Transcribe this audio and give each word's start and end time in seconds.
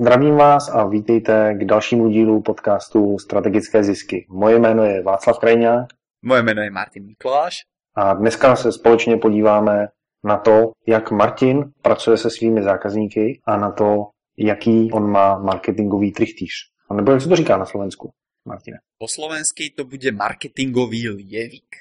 Zdravím 0.00 0.34
vás 0.34 0.68
a 0.68 0.86
vítejte 0.86 1.54
k 1.54 1.64
dalšímu 1.64 2.08
dílu 2.08 2.42
podcastu 2.42 3.18
Strategické 3.18 3.84
zisky. 3.84 4.26
Moje 4.28 4.58
jméno 4.58 4.84
je 4.84 5.02
Václav 5.02 5.38
Krajňák. 5.38 5.86
Moje 6.22 6.42
jméno 6.42 6.62
je 6.62 6.70
Martin 6.70 7.06
Mikuláš. 7.06 7.54
A 7.94 8.14
dneska 8.14 8.56
se 8.56 8.72
společně 8.72 9.16
podíváme 9.16 9.86
na 10.24 10.36
to, 10.36 10.72
jak 10.86 11.10
Martin 11.10 11.64
pracuje 11.82 12.16
se 12.16 12.30
svými 12.30 12.62
zákazníky 12.62 13.40
a 13.44 13.56
na 13.56 13.70
to, 13.70 14.04
jaký 14.38 14.92
on 14.92 15.10
má 15.10 15.38
marketingový 15.38 16.12
trichtýř. 16.12 16.52
A 16.90 16.94
nebo 16.94 17.12
jak 17.12 17.20
se 17.20 17.28
to 17.28 17.36
říká 17.36 17.56
na 17.56 17.66
Slovensku, 17.66 18.10
Martine? 18.44 18.78
Po 18.98 19.08
slovensky 19.08 19.72
to 19.76 19.84
bude 19.84 20.12
marketingový 20.12 21.08
lievik. 21.08 21.76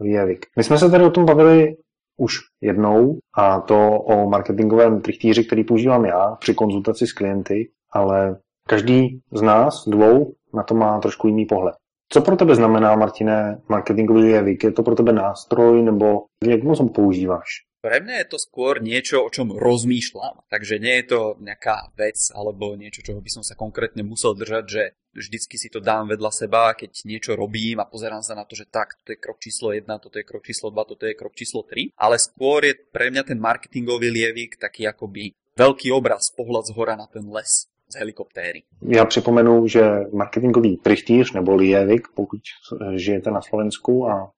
Lievik. 0.00 0.46
My 0.56 0.64
jsme 0.64 0.78
se 0.78 0.90
tady 0.90 1.04
o 1.04 1.10
tom 1.10 1.24
bavili 1.24 1.76
už 2.16 2.38
jednou 2.60 3.18
a 3.36 3.60
to 3.60 3.90
o 4.00 4.28
marketingovém 4.28 5.00
trichtýři, 5.00 5.44
který 5.44 5.64
používám 5.64 6.04
já 6.04 6.36
při 6.40 6.54
konzultaci 6.54 7.06
s 7.06 7.12
klienty, 7.12 7.70
ale 7.92 8.36
každý 8.68 9.20
z 9.32 9.42
nás 9.42 9.88
dvou 9.88 10.32
na 10.54 10.62
to 10.62 10.74
má 10.74 11.00
trošku 11.00 11.28
jiný 11.28 11.46
pohled. 11.46 11.74
Co 12.12 12.20
pro 12.20 12.36
tebe 12.36 12.54
znamená, 12.54 12.96
Martine, 12.96 13.60
marketingový 13.68 14.30
jevik? 14.30 14.64
Je 14.64 14.72
to 14.72 14.82
pro 14.82 14.94
tebe 14.94 15.12
nástroj 15.12 15.82
nebo 15.82 16.24
jak 16.44 16.62
moc 16.62 16.80
ho 16.80 16.88
používáš? 16.88 17.48
Pre 17.84 18.00
mňa 18.00 18.24
je 18.24 18.28
to 18.32 18.38
skôr 18.40 18.80
niečo, 18.80 19.20
o 19.20 19.28
čom 19.28 19.52
rozmýšľam. 19.52 20.48
Takže 20.48 20.80
nie 20.80 21.04
je 21.04 21.12
to 21.12 21.20
nejaká 21.36 21.92
vec 22.00 22.16
alebo 22.32 22.72
niečo, 22.80 23.04
čoho 23.04 23.20
by 23.20 23.28
som 23.28 23.44
sa 23.44 23.52
konkrétne 23.52 24.00
musel 24.00 24.32
držať, 24.32 24.64
že 24.64 24.82
vždycky 25.12 25.60
si 25.60 25.68
to 25.68 25.84
dám 25.84 26.08
vedľa 26.08 26.32
seba, 26.32 26.72
keď 26.72 27.04
niečo 27.04 27.36
robím 27.36 27.84
a 27.84 27.84
pozerám 27.84 28.24
sa 28.24 28.32
na 28.32 28.48
to, 28.48 28.56
že 28.56 28.72
tak, 28.72 28.96
toto 28.96 29.12
je 29.12 29.20
krok 29.20 29.36
číslo 29.36 29.76
1, 29.76 29.84
toto 30.00 30.16
je 30.16 30.24
krok 30.24 30.48
číslo 30.48 30.72
2, 30.72 30.80
toto 30.96 31.04
je 31.04 31.12
krok 31.12 31.36
číslo 31.36 31.60
3. 31.60 31.92
Ale 32.00 32.16
skôr 32.16 32.64
je 32.64 32.72
pre 32.72 33.12
mňa 33.12 33.28
ten 33.28 33.36
marketingový 33.36 34.08
lievik 34.08 34.56
taký 34.56 34.88
akoby 34.88 35.36
veľký 35.52 35.92
obraz, 35.92 36.32
pohľad 36.32 36.64
z 36.64 36.72
hora 36.72 36.96
na 36.96 37.04
ten 37.04 37.28
les 37.28 37.68
z 37.84 37.94
helikoptéry. 38.00 38.64
Já 38.88 39.04
připomenu, 39.04 39.68
že 39.68 39.84
marketingový 40.12 40.76
trichtýř 40.76 41.32
nebo 41.32 41.54
lievik, 41.54 42.08
pokud 42.14 42.40
žijete 42.96 43.30
na 43.30 43.40
Slovensku 43.40 44.08
a 44.08 44.32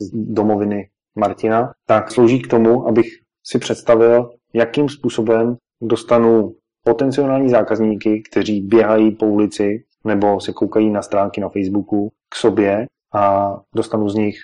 z 0.00 0.10
domoviny 0.12 0.88
Martina, 1.16 1.72
tak 1.86 2.10
slouží 2.10 2.42
k 2.42 2.48
tomu, 2.48 2.88
abych 2.88 3.06
si 3.44 3.58
představil, 3.58 4.30
jakým 4.54 4.88
způsobem 4.88 5.56
dostanu 5.82 6.54
potenciální 6.84 7.50
zákazníky, 7.50 8.22
kteří 8.30 8.60
běhají 8.60 9.10
po 9.10 9.26
ulici 9.26 9.84
nebo 10.04 10.40
se 10.40 10.52
koukají 10.52 10.90
na 10.90 11.02
stránky 11.02 11.40
na 11.40 11.48
Facebooku 11.48 12.12
k 12.28 12.34
sobě 12.34 12.86
a 13.14 13.54
dostanu 13.74 14.08
z 14.08 14.14
nich 14.14 14.36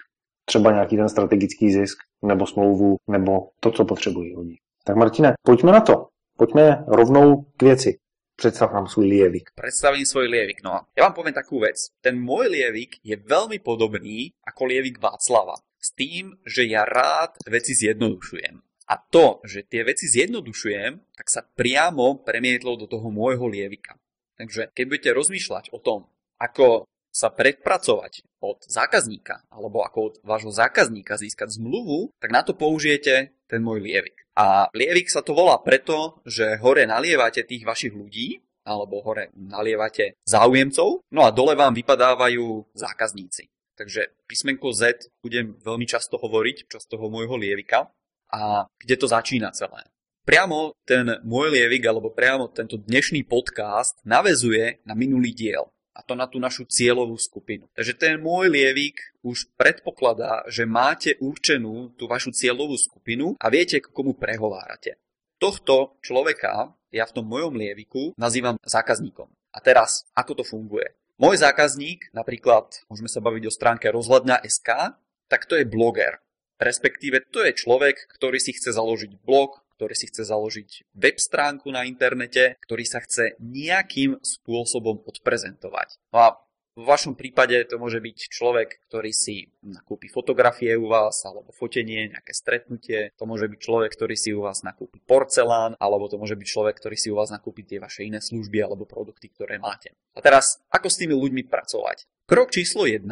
třeba 0.44 0.72
nějaký 0.72 0.96
ten 0.96 1.08
strategický 1.08 1.72
zisk 1.72 1.98
nebo 2.22 2.46
smlouvu 2.46 2.96
nebo 3.10 3.48
to, 3.60 3.70
co 3.70 3.84
potřebují 3.84 4.36
oni. 4.36 4.56
Tak 4.84 4.96
Martine, 4.96 5.32
pojďme 5.42 5.72
na 5.72 5.80
to. 5.80 6.06
Pojďme 6.38 6.84
rovnou 6.88 7.42
k 7.56 7.62
věci. 7.62 7.98
Predstav 8.42 8.72
nám 8.72 8.86
svoj 8.86 9.06
lievik. 9.06 9.50
Predstavím 9.54 10.06
svoj 10.06 10.26
lievik. 10.26 10.64
No 10.64 10.88
ja 10.96 11.04
vám 11.04 11.14
poviem 11.14 11.36
takú 11.36 11.60
vec. 11.62 11.92
Ten 12.00 12.18
môj 12.18 12.48
lievik 12.48 12.98
je 13.04 13.14
veľmi 13.14 13.60
podobný 13.60 14.32
ako 14.42 14.66
lievik 14.66 14.98
Václava 14.98 15.54
s 15.82 15.90
tým, 15.98 16.38
že 16.46 16.70
ja 16.70 16.86
rád 16.86 17.42
veci 17.50 17.74
zjednodušujem. 17.74 18.62
A 18.86 18.94
to, 18.98 19.42
že 19.42 19.66
tie 19.66 19.82
veci 19.82 20.06
zjednodušujem, 20.06 21.18
tak 21.18 21.26
sa 21.26 21.42
priamo 21.42 22.22
premietlo 22.22 22.78
do 22.78 22.86
toho 22.86 23.10
môjho 23.10 23.50
lievika. 23.50 23.98
Takže 24.38 24.70
keď 24.70 24.84
budete 24.86 25.10
rozmýšľať 25.12 25.74
o 25.74 25.78
tom, 25.82 26.06
ako 26.38 26.86
sa 27.12 27.28
predpracovať 27.28 28.24
od 28.40 28.64
zákazníka 28.64 29.44
alebo 29.52 29.84
ako 29.84 29.98
od 30.00 30.14
vášho 30.24 30.48
zákazníka 30.48 31.20
získať 31.20 31.60
zmluvu, 31.60 32.10
tak 32.16 32.32
na 32.32 32.40
to 32.40 32.56
použijete 32.56 33.36
ten 33.46 33.60
môj 33.60 33.84
lievik. 33.84 34.16
A 34.32 34.72
lievik 34.72 35.12
sa 35.12 35.20
to 35.20 35.36
volá 35.36 35.60
preto, 35.60 36.24
že 36.24 36.56
hore 36.64 36.88
nalievate 36.88 37.44
tých 37.44 37.68
vašich 37.68 37.92
ľudí, 37.92 38.40
alebo 38.64 39.04
hore 39.04 39.28
nalievate 39.36 40.16
záujemcov, 40.24 41.04
no 41.12 41.20
a 41.26 41.34
dole 41.34 41.52
vám 41.52 41.76
vypadávajú 41.76 42.72
zákazníci. 42.72 43.52
Takže 43.82 44.14
písmenko 44.30 44.70
Z 44.70 45.10
budem 45.26 45.58
veľmi 45.58 45.90
často 45.90 46.14
hovoriť, 46.14 46.70
čas 46.70 46.86
toho 46.86 47.10
môjho 47.10 47.34
lievika. 47.34 47.90
A 48.30 48.70
kde 48.78 48.94
to 48.94 49.10
začína 49.10 49.50
celé? 49.50 49.82
Priamo 50.22 50.78
ten 50.86 51.18
môj 51.26 51.50
lievik, 51.50 51.82
alebo 51.90 52.14
priamo 52.14 52.46
tento 52.54 52.78
dnešný 52.78 53.26
podcast 53.26 53.98
navezuje 54.06 54.86
na 54.86 54.94
minulý 54.94 55.34
diel. 55.34 55.66
A 55.98 56.06
to 56.06 56.14
na 56.14 56.30
tú 56.30 56.38
našu 56.38 56.62
cieľovú 56.70 57.18
skupinu. 57.18 57.66
Takže 57.74 57.98
ten 57.98 58.22
môj 58.22 58.54
lievik 58.54 59.02
už 59.26 59.50
predpokladá, 59.58 60.46
že 60.46 60.62
máte 60.62 61.18
určenú 61.18 61.90
tú 61.98 62.06
vašu 62.06 62.30
cieľovú 62.30 62.78
skupinu 62.78 63.34
a 63.34 63.50
viete, 63.50 63.82
k 63.82 63.90
komu 63.90 64.14
prehovárate. 64.14 64.94
Tohto 65.42 65.98
človeka 66.06 66.70
ja 66.94 67.02
v 67.02 67.14
tom 67.18 67.26
mojom 67.26 67.58
lieviku 67.58 68.14
nazývam 68.14 68.62
zákazníkom. 68.62 69.26
A 69.52 69.58
teraz, 69.58 70.06
ako 70.14 70.38
to 70.38 70.44
funguje? 70.46 71.01
Môj 71.22 71.38
zákazník, 71.38 72.10
napríklad 72.10 72.82
môžeme 72.90 73.06
sa 73.06 73.22
baviť 73.22 73.46
o 73.46 73.54
stránke 73.54 73.86
rozhľadňa.sk, 73.94 74.98
tak 75.30 75.46
to 75.46 75.54
je 75.54 75.62
bloger. 75.62 76.18
Respektíve 76.58 77.22
to 77.30 77.46
je 77.46 77.54
človek, 77.54 78.10
ktorý 78.10 78.42
si 78.42 78.50
chce 78.50 78.74
založiť 78.74 79.22
blog, 79.22 79.62
ktorý 79.78 79.94
si 79.94 80.10
chce 80.10 80.26
založiť 80.26 80.90
web 80.98 81.22
stránku 81.22 81.70
na 81.70 81.86
internete, 81.86 82.58
ktorý 82.66 82.82
sa 82.82 82.98
chce 82.98 83.38
nejakým 83.38 84.18
spôsobom 84.18 84.98
odprezentovať. 85.06 86.02
No 86.10 86.18
a 86.26 86.28
v 86.72 86.84
vašom 86.88 87.12
prípade 87.12 87.68
to 87.68 87.76
môže 87.76 88.00
byť 88.00 88.32
človek, 88.32 88.88
ktorý 88.88 89.12
si 89.12 89.44
nakúpi 89.60 90.08
fotografie 90.08 90.72
u 90.72 90.88
vás, 90.88 91.20
alebo 91.28 91.52
fotenie, 91.52 92.08
nejaké 92.08 92.32
stretnutie. 92.32 93.12
To 93.20 93.28
môže 93.28 93.44
byť 93.52 93.60
človek, 93.60 93.92
ktorý 93.92 94.16
si 94.16 94.32
u 94.32 94.40
vás 94.40 94.64
nakúpi 94.64 95.04
porcelán, 95.04 95.76
alebo 95.76 96.08
to 96.08 96.16
môže 96.16 96.32
byť 96.32 96.48
človek, 96.48 96.80
ktorý 96.80 96.96
si 96.96 97.12
u 97.12 97.16
vás 97.20 97.28
nakúpi 97.28 97.68
tie 97.68 97.76
vaše 97.76 98.08
iné 98.08 98.24
služby 98.24 98.64
alebo 98.64 98.88
produkty, 98.88 99.28
ktoré 99.28 99.60
máte. 99.60 99.92
A 100.16 100.24
teraz, 100.24 100.64
ako 100.72 100.88
s 100.88 100.96
tými 100.96 101.12
ľuďmi 101.12 101.44
pracovať? 101.44 102.08
Krok 102.24 102.48
číslo 102.48 102.88
1, 102.88 103.04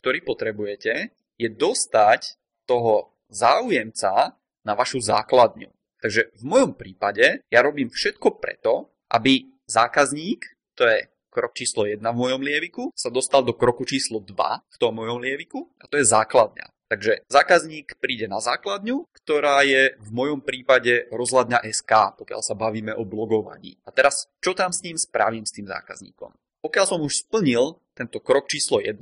ktorý 0.00 0.18
potrebujete, 0.24 1.12
je 1.36 1.48
dostať 1.52 2.40
toho 2.64 3.12
záujemca 3.28 4.32
na 4.64 4.72
vašu 4.72 5.04
základňu. 5.04 5.68
Takže 6.00 6.32
v 6.40 6.44
mojom 6.44 6.72
prípade 6.76 7.44
ja 7.52 7.60
robím 7.60 7.92
všetko 7.92 8.40
preto, 8.40 8.92
aby 9.12 9.44
zákazník, 9.68 10.44
to 10.76 10.84
je 10.88 11.08
krok 11.34 11.58
číslo 11.58 11.90
1 11.90 11.98
v 11.98 12.14
mojom 12.14 12.38
lieviku, 12.38 12.94
sa 12.94 13.10
dostal 13.10 13.42
do 13.42 13.50
kroku 13.58 13.82
číslo 13.82 14.22
2 14.22 14.30
v 14.70 14.76
tom 14.78 14.94
mojom 14.94 15.18
lieviku 15.18 15.66
a 15.82 15.90
to 15.90 15.98
je 15.98 16.06
základňa. 16.06 16.70
Takže 16.86 17.26
zákazník 17.26 17.98
príde 17.98 18.30
na 18.30 18.38
základňu, 18.38 19.10
ktorá 19.10 19.66
je 19.66 19.98
v 19.98 20.10
mojom 20.14 20.38
prípade 20.38 21.10
rozhľadňa 21.10 21.66
SK, 21.66 22.22
pokiaľ 22.22 22.40
sa 22.44 22.54
bavíme 22.54 22.94
o 22.94 23.02
blogovaní. 23.02 23.74
A 23.82 23.90
teraz, 23.90 24.30
čo 24.38 24.54
tam 24.54 24.70
s 24.70 24.86
ním 24.86 24.94
spravím 24.94 25.42
s 25.42 25.56
tým 25.58 25.66
zákazníkom? 25.66 26.30
Pokiaľ 26.62 26.86
som 26.86 27.02
už 27.02 27.26
splnil 27.26 27.82
tento 27.98 28.22
krok 28.22 28.46
číslo 28.46 28.78
1, 28.78 29.00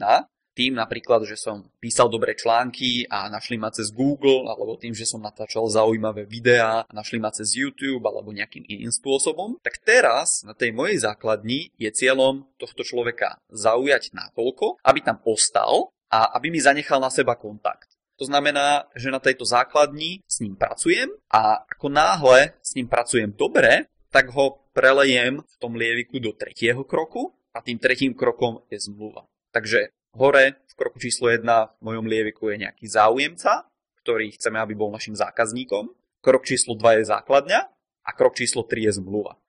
tým 0.53 0.77
napríklad, 0.77 1.25
že 1.25 1.37
som 1.41 1.65
písal 1.81 2.13
dobré 2.13 2.37
články 2.37 3.09
a 3.09 3.33
našli 3.33 3.57
ma 3.57 3.73
cez 3.73 3.89
Google, 3.89 4.49
alebo 4.49 4.77
tým, 4.77 4.93
že 4.93 5.09
som 5.09 5.25
natáčal 5.25 5.65
zaujímavé 5.69 6.29
videá 6.29 6.85
a 6.85 6.93
našli 6.93 7.17
ma 7.17 7.33
cez 7.33 7.57
YouTube 7.57 8.05
alebo 8.05 8.33
nejakým 8.33 8.69
iným 8.69 8.93
spôsobom, 8.93 9.57
tak 9.65 9.81
teraz 9.81 10.45
na 10.45 10.53
tej 10.53 10.77
mojej 10.77 11.01
základni 11.01 11.73
je 11.81 11.89
cieľom 11.89 12.45
tohto 12.61 12.85
človeka 12.85 13.41
zaujať 13.49 14.13
natoľko, 14.13 14.81
aby 14.85 15.01
tam 15.01 15.21
ostal 15.25 15.93
a 16.13 16.37
aby 16.37 16.53
mi 16.53 16.61
zanechal 16.61 17.01
na 17.01 17.09
seba 17.09 17.35
kontakt. 17.41 17.97
To 18.21 18.29
znamená, 18.29 18.87
že 18.93 19.11
na 19.11 19.19
tejto 19.19 19.49
základni 19.49 20.21
s 20.29 20.45
ním 20.45 20.55
pracujem 20.55 21.11
a 21.33 21.65
ako 21.65 21.89
náhle 21.89 22.55
s 22.61 22.77
ním 22.77 22.87
pracujem 22.87 23.33
dobre, 23.33 23.89
tak 24.13 24.29
ho 24.37 24.69
prelejem 24.77 25.41
v 25.41 25.55
tom 25.57 25.73
lieviku 25.75 26.21
do 26.21 26.37
tretieho 26.37 26.85
kroku 26.85 27.33
a 27.57 27.65
tým 27.65 27.81
tretím 27.81 28.13
krokom 28.13 28.63
je 28.69 28.79
zmluva. 28.79 29.25
Takže 29.53 29.93
Hore 30.13 30.61
v 30.69 30.75
kroku 30.77 30.99
číslo 31.01 31.33
1 31.33 31.45
v 31.81 31.81
mojom 31.81 32.05
lieviku 32.05 32.53
je 32.53 32.69
nejaký 32.69 32.85
záujemca, 32.85 33.65
ktorý 34.05 34.37
chceme, 34.37 34.61
aby 34.61 34.77
bol 34.77 34.93
našim 34.93 35.17
zákazníkom. 35.17 35.89
Krok 36.21 36.45
číslo 36.45 36.77
2 36.77 37.01
je 37.01 37.05
základňa 37.09 37.61
a 38.05 38.11
krok 38.13 38.37
číslo 38.37 38.63
3 38.63 38.93
je 38.93 38.93
zmluva. 39.01 39.41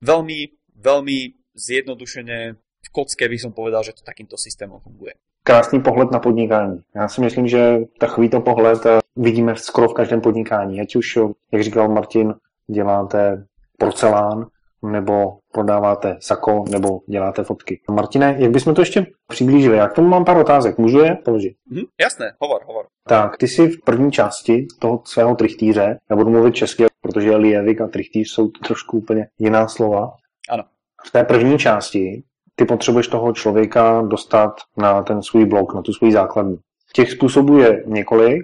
Veľmi, 0.00 0.56
veľmi 0.72 1.18
zjednodušene 1.52 2.38
v 2.56 2.88
kocke 2.88 3.28
by 3.28 3.38
som 3.38 3.52
povedal, 3.52 3.84
že 3.84 3.92
to 3.92 4.02
takýmto 4.02 4.40
systémom 4.40 4.80
funguje. 4.80 5.20
Krásný 5.44 5.80
pohled 5.80 6.10
na 6.10 6.18
podnikání. 6.18 6.80
Já 6.94 7.08
si 7.08 7.20
myslím, 7.20 7.48
že 7.48 7.78
takovýto 7.98 8.40
pohled 8.40 8.86
eh, 8.86 8.98
vidíme 9.16 9.56
skoro 9.56 9.88
v 9.88 9.94
každém 9.94 10.20
podnikání. 10.20 10.80
Ať 10.80 10.96
už, 10.96 11.18
jak 11.52 11.62
říkal 11.62 11.88
Martin, 11.88 12.34
děláte 12.66 13.46
porcelán, 13.78 14.48
nebo 14.82 15.38
prodáváte 15.52 16.16
sako, 16.20 16.64
nebo 16.70 17.00
děláte 17.06 17.44
fotky. 17.44 17.80
Martine, 17.90 18.36
jak 18.38 18.50
bychom 18.50 18.74
to 18.74 18.82
ještě 18.82 19.06
přiblížili? 19.26 19.76
Já 19.76 19.88
k 19.88 19.92
tomu 19.92 20.08
mám 20.08 20.24
pár 20.24 20.36
otázek. 20.36 20.78
Můžu 20.78 20.98
je 20.98 21.14
položit? 21.24 21.56
Mm, 21.70 21.82
jasné, 22.00 22.32
hovor, 22.40 22.60
hovor. 22.66 22.86
Tak, 23.08 23.36
ty 23.36 23.48
jsi 23.48 23.68
v 23.68 23.80
první 23.84 24.12
části 24.12 24.66
toho 24.78 25.02
svého 25.04 25.34
trichtýře, 25.34 25.98
já 26.10 26.16
budu 26.16 26.30
mluvit 26.30 26.54
česky, 26.54 26.86
protože 27.00 27.36
lievik 27.36 27.80
a 27.80 27.86
trichtýř 27.86 28.30
jsou 28.30 28.48
trošku 28.48 28.98
úplně 28.98 29.26
jiná 29.38 29.68
slova. 29.68 30.12
Ano. 30.50 30.64
V 31.06 31.10
té 31.10 31.24
první 31.24 31.58
části 31.58 32.22
ty 32.54 32.64
potřebuješ 32.64 33.08
toho 33.08 33.32
člověka 33.32 34.02
dostat 34.02 34.54
na 34.76 35.02
ten 35.02 35.22
svůj 35.22 35.44
blog, 35.44 35.74
na 35.74 35.82
tu 35.82 35.92
svůj 35.92 36.12
základnu. 36.12 36.58
Těch 36.92 37.10
způsobů 37.10 37.58
je 37.58 37.84
několik 37.86 38.42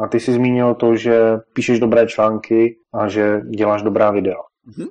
a 0.00 0.08
ty 0.08 0.20
si 0.20 0.32
zmínil 0.32 0.74
to, 0.74 0.96
že 0.96 1.20
píšeš 1.52 1.80
dobré 1.80 2.06
články 2.06 2.76
a 2.94 3.08
že 3.08 3.40
děláš 3.40 3.82
dobrá 3.82 4.10
videa. 4.10 4.36
Mm-hmm. 4.68 4.86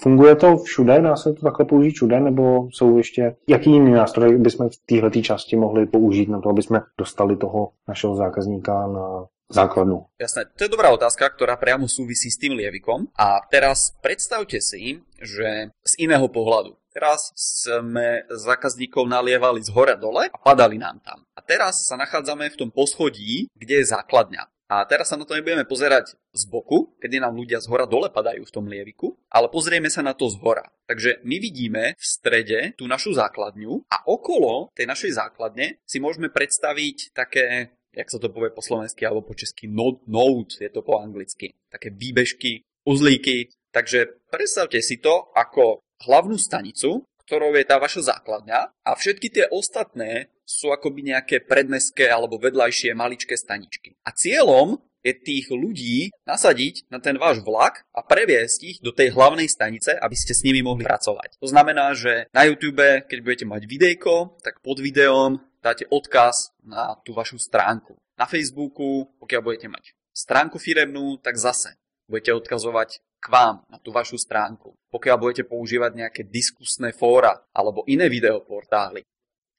Funguje 0.00 0.36
to 0.36 0.56
všude? 0.56 1.00
Dá 1.00 1.16
se 1.16 1.32
to 1.32 1.42
takhle 1.42 1.66
použít 1.66 1.90
všude? 1.90 2.20
Nebo 2.20 2.68
jsou 2.72 2.98
ještě, 2.98 3.36
jaký 3.48 3.70
jiný 3.70 3.92
nástroj 3.92 4.38
bychom 4.38 4.68
v 4.68 4.76
této 4.86 5.22
části 5.22 5.56
mohli 5.56 5.86
použít 5.86 6.28
na 6.28 6.40
to, 6.40 6.48
aby 6.48 6.62
jsme 6.62 6.80
dostali 6.98 7.36
toho 7.36 7.72
našeho 7.88 8.16
zákazníka 8.16 8.86
na 8.86 9.26
základnú? 9.48 10.12
Jasné, 10.20 10.44
to 10.56 10.68
je 10.68 10.72
dobrá 10.72 10.92
otázka, 10.92 11.24
ktorá 11.32 11.56
priamo 11.56 11.88
súvisí 11.88 12.28
s 12.28 12.36
tým 12.36 12.52
lievikom. 12.52 13.08
A 13.16 13.40
teraz 13.48 13.96
predstavte 14.04 14.60
si, 14.60 15.00
že 15.18 15.72
z 15.72 15.92
iného 15.98 16.28
pohľadu. 16.28 16.76
Teraz 16.92 17.32
sme 17.36 18.26
zákazníkov 18.28 19.06
nalievali 19.06 19.62
z 19.62 19.70
hora 19.72 19.94
dole 19.96 20.28
a 20.28 20.38
padali 20.38 20.76
nám 20.76 21.00
tam. 21.00 21.24
A 21.32 21.40
teraz 21.40 21.86
sa 21.86 21.96
nachádzame 21.96 22.50
v 22.50 22.58
tom 22.58 22.70
poschodí, 22.74 23.48
kde 23.54 23.80
je 23.80 23.90
základňa. 23.94 24.50
A 24.68 24.84
teraz 24.84 25.08
sa 25.08 25.16
na 25.16 25.24
to 25.24 25.32
nebudeme 25.32 25.64
pozerať 25.64 26.12
z 26.36 26.42
boku, 26.44 26.92
kedy 27.00 27.24
nám 27.24 27.32
ľudia 27.40 27.56
z 27.56 27.72
hora 27.72 27.88
dole 27.88 28.12
padajú 28.12 28.44
v 28.44 28.54
tom 28.54 28.68
lieviku, 28.68 29.16
ale 29.32 29.48
pozrieme 29.48 29.88
sa 29.88 30.04
na 30.04 30.12
to 30.12 30.28
z 30.28 30.36
hora. 30.44 30.68
Takže 30.84 31.24
my 31.24 31.36
vidíme 31.40 31.96
v 31.96 32.04
strede 32.04 32.76
tú 32.76 32.84
našu 32.84 33.16
základňu 33.16 33.88
a 33.88 34.04
okolo 34.04 34.68
tej 34.76 34.84
našej 34.84 35.16
základne 35.16 35.80
si 35.88 35.96
môžeme 36.04 36.28
predstaviť 36.28 37.16
také, 37.16 37.72
jak 37.96 38.12
sa 38.12 38.20
to 38.20 38.28
povie 38.28 38.52
po 38.52 38.60
slovensky 38.60 39.08
alebo 39.08 39.24
po 39.24 39.32
česky, 39.32 39.72
node, 39.72 40.04
node 40.04 40.60
je 40.60 40.68
to 40.68 40.84
po 40.84 41.00
anglicky. 41.00 41.56
Také 41.72 41.88
výbežky, 41.88 42.60
uzlíky. 42.84 43.48
Takže 43.72 44.28
predstavte 44.28 44.80
si 44.84 45.00
to 45.00 45.32
ako 45.32 45.80
hlavnú 46.04 46.36
stanicu, 46.36 47.08
ktorou 47.28 47.52
je 47.52 47.68
tá 47.68 47.76
vaša 47.76 48.16
základňa 48.16 48.72
a 48.88 48.90
všetky 48.96 49.28
tie 49.28 49.44
ostatné 49.52 50.32
sú 50.48 50.72
akoby 50.72 51.12
nejaké 51.12 51.44
predmestské 51.44 52.08
alebo 52.08 52.40
vedľajšie 52.40 52.96
maličké 52.96 53.36
staničky. 53.36 54.00
A 54.08 54.16
cieľom 54.16 54.80
je 55.04 55.12
tých 55.12 55.52
ľudí 55.52 56.08
nasadiť 56.24 56.88
na 56.88 57.04
ten 57.04 57.20
váš 57.20 57.44
vlak 57.44 57.84
a 57.92 58.00
previesť 58.00 58.58
ich 58.64 58.78
do 58.80 58.96
tej 58.96 59.12
hlavnej 59.12 59.46
stanice, 59.46 59.92
aby 59.92 60.16
ste 60.16 60.32
s 60.32 60.40
nimi 60.40 60.64
mohli 60.64 60.88
pracovať. 60.88 61.36
To 61.38 61.46
znamená, 61.52 61.92
že 61.92 62.32
na 62.32 62.48
YouTube, 62.48 63.04
keď 63.04 63.18
budete 63.20 63.46
mať 63.46 63.62
videjko, 63.68 64.40
tak 64.40 64.64
pod 64.64 64.80
videom 64.80 65.44
dáte 65.60 65.84
odkaz 65.92 66.56
na 66.64 66.96
tú 67.04 67.12
vašu 67.12 67.36
stránku. 67.36 68.00
Na 68.16 68.24
Facebooku, 68.24 69.06
pokiaľ 69.20 69.40
budete 69.44 69.68
mať 69.68 69.94
stránku 70.16 70.58
firemnú, 70.58 71.20
tak 71.22 71.38
zase 71.38 71.78
budete 72.08 72.32
odkazovať 72.34 72.98
k 73.20 73.26
vám 73.28 73.62
na 73.68 73.78
tú 73.78 73.92
vašu 73.92 74.16
stránku. 74.16 74.74
Pokiaľ 74.88 75.16
budete 75.20 75.44
používať 75.44 75.92
nejaké 75.94 76.22
diskusné 76.26 76.96
fóra 76.96 77.36
alebo 77.52 77.84
iné 77.86 78.08
videoportály, 78.08 79.04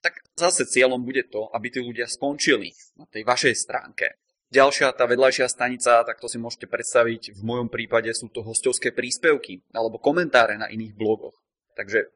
tak 0.00 0.18
zase 0.34 0.66
cieľom 0.66 1.00
bude 1.00 1.28
to, 1.28 1.48
aby 1.52 1.70
tí 1.70 1.80
ľudia 1.80 2.08
skončili 2.08 2.72
na 2.96 3.06
tej 3.06 3.22
vašej 3.22 3.54
stránke. 3.54 4.18
Ďalšia, 4.50 4.90
tá 4.98 5.06
vedľajšia 5.06 5.46
stanica, 5.46 6.02
tak 6.02 6.18
to 6.18 6.26
si 6.26 6.34
môžete 6.34 6.66
predstaviť, 6.66 7.38
v 7.38 7.42
mojom 7.46 7.70
prípade 7.70 8.10
sú 8.10 8.26
to 8.34 8.42
hostovské 8.42 8.90
príspevky 8.90 9.62
alebo 9.70 10.02
komentáre 10.02 10.58
na 10.58 10.66
iných 10.66 10.98
blogoch. 10.98 11.38
Takže 11.78 12.10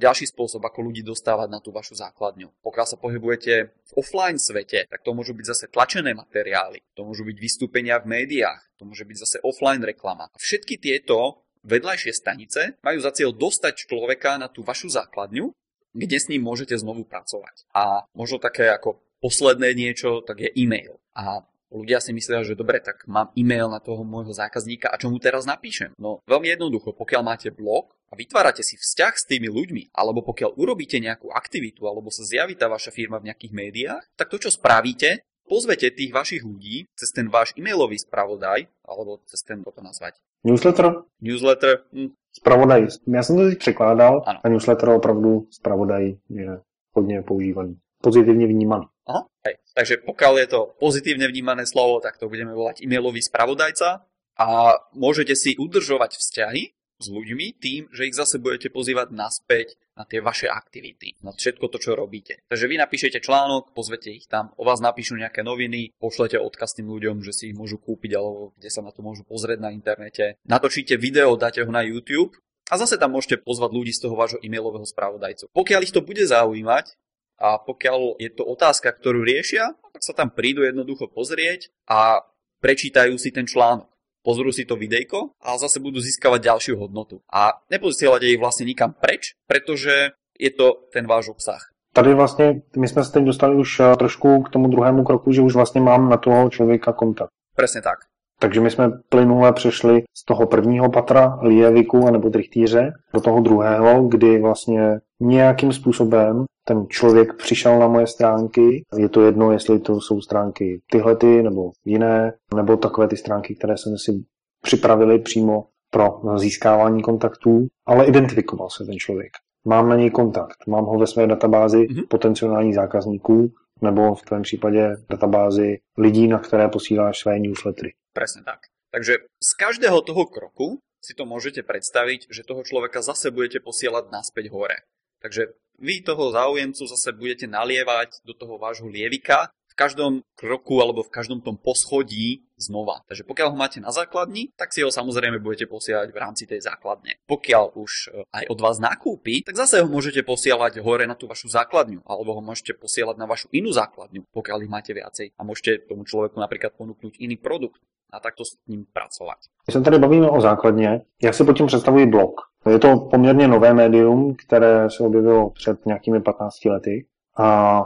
ďalší 0.00 0.32
spôsob, 0.32 0.64
ako 0.64 0.88
ľudí 0.88 1.04
dostávať 1.04 1.48
na 1.52 1.60
tú 1.60 1.68
vašu 1.70 1.92
základňu. 2.00 2.48
Pokiaľ 2.64 2.86
sa 2.88 2.96
pohybujete 2.96 3.52
v 3.68 3.92
offline 4.00 4.40
svete, 4.40 4.88
tak 4.88 5.04
to 5.04 5.12
môžu 5.12 5.36
byť 5.36 5.46
zase 5.46 5.64
tlačené 5.68 6.16
materiály, 6.16 6.80
to 6.96 7.04
môžu 7.04 7.28
byť 7.28 7.36
vystúpenia 7.36 8.00
v 8.00 8.16
médiách, 8.16 8.64
to 8.80 8.88
môže 8.88 9.04
byť 9.04 9.16
zase 9.20 9.36
offline 9.44 9.84
reklama. 9.84 10.32
A 10.32 10.38
všetky 10.40 10.80
tieto 10.80 11.44
vedľajšie 11.68 12.12
stanice 12.16 12.80
majú 12.80 12.98
za 13.04 13.12
cieľ 13.12 13.36
dostať 13.36 13.84
človeka 13.84 14.40
na 14.40 14.48
tú 14.48 14.64
vašu 14.64 14.88
základňu, 14.88 15.52
kde 15.92 16.16
s 16.16 16.30
ním 16.32 16.46
môžete 16.46 16.78
znovu 16.80 17.04
pracovať. 17.04 17.68
A 17.76 18.08
možno 18.16 18.40
také 18.40 18.72
ako 18.72 19.02
posledné 19.20 19.76
niečo, 19.76 20.24
tak 20.24 20.40
je 20.40 20.50
e-mail. 20.56 20.96
A 21.12 21.44
Ľudia 21.70 22.02
si 22.02 22.10
myslia, 22.10 22.42
že 22.42 22.58
dobre, 22.58 22.82
tak 22.82 23.06
mám 23.06 23.30
e-mail 23.38 23.70
na 23.70 23.78
toho 23.78 24.02
môjho 24.02 24.34
zákazníka 24.34 24.90
a 24.90 24.98
čo 24.98 25.06
mu 25.06 25.22
teraz 25.22 25.46
napíšem? 25.46 25.94
No 26.02 26.18
veľmi 26.26 26.50
jednoducho, 26.50 26.90
pokiaľ 26.98 27.22
máte 27.22 27.54
blog 27.54 27.94
a 28.10 28.18
vytvárate 28.18 28.66
si 28.66 28.74
vzťah 28.74 29.14
s 29.14 29.24
tými 29.30 29.46
ľuďmi, 29.46 29.94
alebo 29.94 30.26
pokiaľ 30.26 30.58
urobíte 30.58 30.98
nejakú 30.98 31.30
aktivitu, 31.30 31.86
alebo 31.86 32.10
sa 32.10 32.26
zjaví 32.26 32.58
tá 32.58 32.66
vaša 32.66 32.90
firma 32.90 33.22
v 33.22 33.30
nejakých 33.30 33.52
médiách, 33.54 34.04
tak 34.18 34.34
to, 34.34 34.42
čo 34.42 34.50
spravíte, 34.50 35.22
pozvete 35.46 35.94
tých 35.94 36.10
vašich 36.10 36.42
ľudí 36.42 36.90
cez 36.98 37.14
ten 37.14 37.30
váš 37.30 37.54
e-mailový 37.54 38.02
spravodaj, 38.02 38.66
alebo 38.82 39.22
cez 39.30 39.46
ten, 39.46 39.62
ako 39.62 39.78
to 39.78 39.82
nazvať? 39.86 40.18
Newsletter? 40.42 41.06
Newsletter. 41.22 41.86
Hm. 41.94 42.10
Spravodaj. 42.32 42.86
Já 43.06 43.22
jsem 43.22 43.36
to 43.36 43.42
teď 43.42 43.58
překládal 43.58 44.22
ano. 44.26 44.40
a 44.44 44.48
newsletter 44.48 44.88
opravdu 44.88 45.46
spravodaj 45.50 46.14
je 46.30 46.60
hodně 46.92 47.22
používaný. 47.22 47.76
Pozitivně 48.02 48.46
vnímaný. 48.46 48.86
Aha, 49.10 49.22
hej. 49.42 49.58
Takže 49.74 50.06
pokiaľ 50.06 50.34
je 50.38 50.48
to 50.54 50.60
pozitívne 50.78 51.26
vnímané 51.26 51.66
slovo, 51.66 51.98
tak 51.98 52.16
to 52.22 52.30
budeme 52.30 52.54
volať 52.54 52.86
e-mailový 52.86 53.18
spravodajca 53.26 54.06
a 54.38 54.46
môžete 54.94 55.34
si 55.34 55.58
udržovať 55.58 56.14
vzťahy 56.14 56.62
s 57.00 57.06
ľuďmi 57.08 57.46
tým, 57.56 57.88
že 57.90 58.06
ich 58.06 58.14
zase 58.14 58.36
budete 58.36 58.68
pozývať 58.68 59.10
naspäť 59.10 59.80
na 59.96 60.04
tie 60.04 60.20
vaše 60.20 60.52
aktivity, 60.52 61.16
na 61.24 61.32
všetko 61.32 61.72
to, 61.72 61.80
čo 61.80 61.96
robíte. 61.96 62.44
Takže 62.48 62.68
vy 62.68 62.76
napíšete 62.76 63.24
článok, 63.24 63.72
pozvete 63.72 64.12
ich 64.12 64.28
tam, 64.28 64.52
o 64.60 64.62
vás 64.68 64.84
napíšu 64.84 65.16
nejaké 65.16 65.40
noviny, 65.40 65.96
pošlete 65.96 66.36
odkaz 66.36 66.76
tým 66.76 66.92
ľuďom, 66.92 67.24
že 67.24 67.32
si 67.32 67.44
ich 67.50 67.56
môžu 67.56 67.80
kúpiť 67.80 68.12
alebo 68.16 68.52
kde 68.60 68.68
sa 68.68 68.84
na 68.84 68.92
to 68.92 69.00
môžu 69.00 69.24
pozrieť 69.24 69.58
na 69.64 69.72
internete. 69.72 70.36
Natočíte 70.44 71.00
video, 71.00 71.40
dáte 71.40 71.64
ho 71.64 71.72
na 71.72 71.80
YouTube 71.80 72.36
a 72.68 72.76
zase 72.76 73.00
tam 73.00 73.16
môžete 73.16 73.40
pozvať 73.40 73.70
ľudí 73.72 73.92
z 73.96 74.04
toho 74.04 74.14
vášho 74.14 74.38
e-mailového 74.44 74.84
spravodajcu. 74.84 75.48
Pokiaľ 75.56 75.80
ich 75.84 75.96
to 75.96 76.04
bude 76.04 76.20
zaujímať, 76.20 76.96
a 77.40 77.56
pokiaľ 77.58 78.20
je 78.20 78.30
to 78.30 78.44
otázka, 78.44 78.92
ktorú 78.92 79.24
riešia, 79.24 79.72
tak 79.92 80.02
sa 80.04 80.12
tam 80.12 80.28
prídu 80.28 80.62
jednoducho 80.62 81.08
pozrieť 81.08 81.72
a 81.88 82.20
prečítajú 82.60 83.16
si 83.16 83.32
ten 83.32 83.48
článok. 83.48 83.88
Pozrú 84.20 84.52
si 84.52 84.68
to 84.68 84.76
videjko 84.76 85.32
a 85.40 85.56
zase 85.56 85.80
budú 85.80 85.96
získavať 85.96 86.44
ďalšiu 86.44 86.76
hodnotu. 86.76 87.24
A 87.32 87.56
neposielate 87.72 88.28
ich 88.28 88.36
vlastne 88.36 88.68
nikam 88.68 88.92
preč, 88.92 89.32
pretože 89.48 90.12
je 90.36 90.50
to 90.52 90.84
ten 90.92 91.08
váš 91.08 91.32
obsah. 91.32 91.72
Tady 91.92 92.14
vlastně, 92.14 92.62
my 92.76 92.88
jsme 92.88 93.04
se 93.04 93.12
teď 93.12 93.24
dostali 93.24 93.56
už 93.56 93.80
eh, 93.80 93.96
trošku 93.96 94.42
k 94.42 94.48
tomu 94.48 94.68
druhému 94.68 95.04
kroku, 95.04 95.32
že 95.32 95.42
už 95.42 95.54
vlastně 95.54 95.80
mám 95.80 96.10
na 96.10 96.16
toho 96.16 96.50
člověka 96.50 96.92
kontakt. 96.92 97.30
Presne 97.56 97.82
tak. 97.82 97.98
Takže 98.40 98.60
my 98.60 98.70
jsme 98.70 98.90
plynule 99.08 99.52
přešli 99.52 100.02
z 100.14 100.24
toho 100.24 100.46
prvního 100.46 100.90
patra 100.90 101.38
lieviku 101.42 102.10
nebo 102.10 102.30
trichtýře 102.30 102.92
do 103.14 103.20
toho 103.20 103.40
druhého, 103.40 104.08
kdy 104.08 104.38
vlastně 104.38 105.00
nějakým 105.20 105.72
způsobem 105.72 106.44
ten 106.70 106.86
člověk 106.88 107.36
přišel 107.36 107.78
na 107.78 107.88
moje 107.88 108.06
stránky. 108.06 108.84
Je 108.96 109.08
to 109.08 109.22
jedno, 109.22 109.52
jestli 109.52 109.80
to 109.80 110.00
jsou 110.00 110.20
stránky 110.20 110.80
tyhle 110.90 111.16
ty, 111.16 111.42
nebo 111.42 111.70
jiné, 111.84 112.32
nebo 112.54 112.76
takové 112.76 113.08
ty 113.08 113.16
stránky, 113.16 113.54
které 113.54 113.78
jsem 113.78 113.98
si 113.98 114.24
připravili 114.62 115.18
přímo 115.18 115.66
pro 115.90 116.20
získávání 116.36 117.02
kontaktů, 117.02 117.66
ale 117.86 118.06
identifikoval 118.06 118.70
se 118.70 118.84
ten 118.84 118.98
člověk. 118.98 119.32
Mám 119.64 119.88
na 119.88 119.96
něj 119.96 120.10
kontakt, 120.10 120.66
mám 120.66 120.84
ho 120.84 120.98
ve 120.98 121.06
své 121.06 121.26
databázi 121.26 121.76
mm-hmm. 121.76 122.06
potenciálních 122.08 122.74
zákazníků, 122.74 123.52
nebo 123.82 124.14
v 124.14 124.22
tvém 124.22 124.42
případě 124.42 124.96
databázi 125.08 125.78
lidí, 125.98 126.28
na 126.28 126.38
které 126.38 126.68
posíláš 126.68 127.18
své 127.18 127.38
newslettery. 127.38 127.92
Presne 128.12 128.42
tak. 128.44 128.58
Takže 128.90 129.16
z 129.42 129.50
každého 129.54 130.00
toho 130.02 130.26
kroku 130.26 130.78
si 131.00 131.14
to 131.14 131.24
môžete 131.24 131.62
predstaviť, 131.62 132.26
že 132.30 132.46
toho 132.46 132.62
človeka 132.62 133.02
zase 133.02 133.30
budete 133.30 133.62
posielať 133.64 134.12
naspäť 134.12 134.52
hore. 134.52 134.76
Takže 135.20 135.52
vy 135.80 136.04
toho 136.04 136.32
záujemcu 136.32 136.82
zase 136.84 137.16
budete 137.16 137.46
nalievať 137.48 138.20
do 138.24 138.36
toho 138.36 138.60
vášho 138.60 138.88
lievika. 138.88 139.48
V 139.70 139.74
každom 139.78 140.20
kroku 140.36 140.82
alebo 140.82 141.00
v 141.00 141.14
každom 141.14 141.40
tom 141.40 141.56
poschodí 141.56 142.44
znova. 142.60 143.02
Takže 143.08 143.24
pokiaľ 143.24 143.48
ho 143.50 143.56
máte 143.56 143.80
na 143.80 143.90
základni, 143.90 144.52
tak 144.54 144.76
si 144.76 144.84
ho 144.84 144.92
samozrejme 144.92 145.40
budete 145.40 145.66
posielať 145.66 146.12
v 146.12 146.20
rámci 146.20 146.44
tej 146.44 146.60
základne. 146.60 147.16
Pokiaľ 147.24 147.64
už 147.74 147.92
e, 147.92 148.08
aj 148.30 148.44
od 148.52 148.58
vás 148.60 148.76
nakúpi, 148.78 149.40
tak 149.40 149.56
zase 149.56 149.80
ho 149.80 149.88
môžete 149.88 150.20
posielať 150.22 150.84
hore 150.84 151.08
na 151.08 151.16
tú 151.16 151.26
vašu 151.26 151.48
základňu, 151.48 152.04
alebo 152.04 152.36
ho 152.36 152.42
môžete 152.44 152.76
posielať 152.76 153.16
na 153.16 153.26
vašu 153.26 153.48
inú 153.56 153.72
základňu, 153.72 154.28
pokiaľ 154.30 154.68
ich 154.68 154.72
máte 154.72 154.92
viacej. 154.92 155.32
A 155.34 155.42
môžete 155.42 155.88
tomu 155.88 156.04
človeku 156.04 156.36
napríklad 156.36 156.76
ponúknuť 156.76 157.16
iný 157.18 157.40
produkt 157.40 157.80
a 158.12 158.20
takto 158.20 158.44
s 158.44 158.58
ním 158.68 158.86
pracovat. 158.92 159.38
Když 159.66 159.72
se 159.72 159.80
tady 159.80 159.98
bavíme 159.98 160.30
o 160.30 160.40
základně, 160.40 161.02
jak 161.22 161.34
si 161.34 161.44
pod 161.44 161.56
tím 161.56 161.66
představuji 161.66 162.06
blog? 162.06 162.40
Je 162.70 162.78
to 162.78 162.96
poměrně 162.96 163.48
nové 163.48 163.74
médium, 163.74 164.36
které 164.46 164.90
se 164.90 165.02
objevilo 165.02 165.50
před 165.50 165.86
nějakými 165.86 166.20
15 166.20 166.64
lety 166.64 167.06
a 167.38 167.80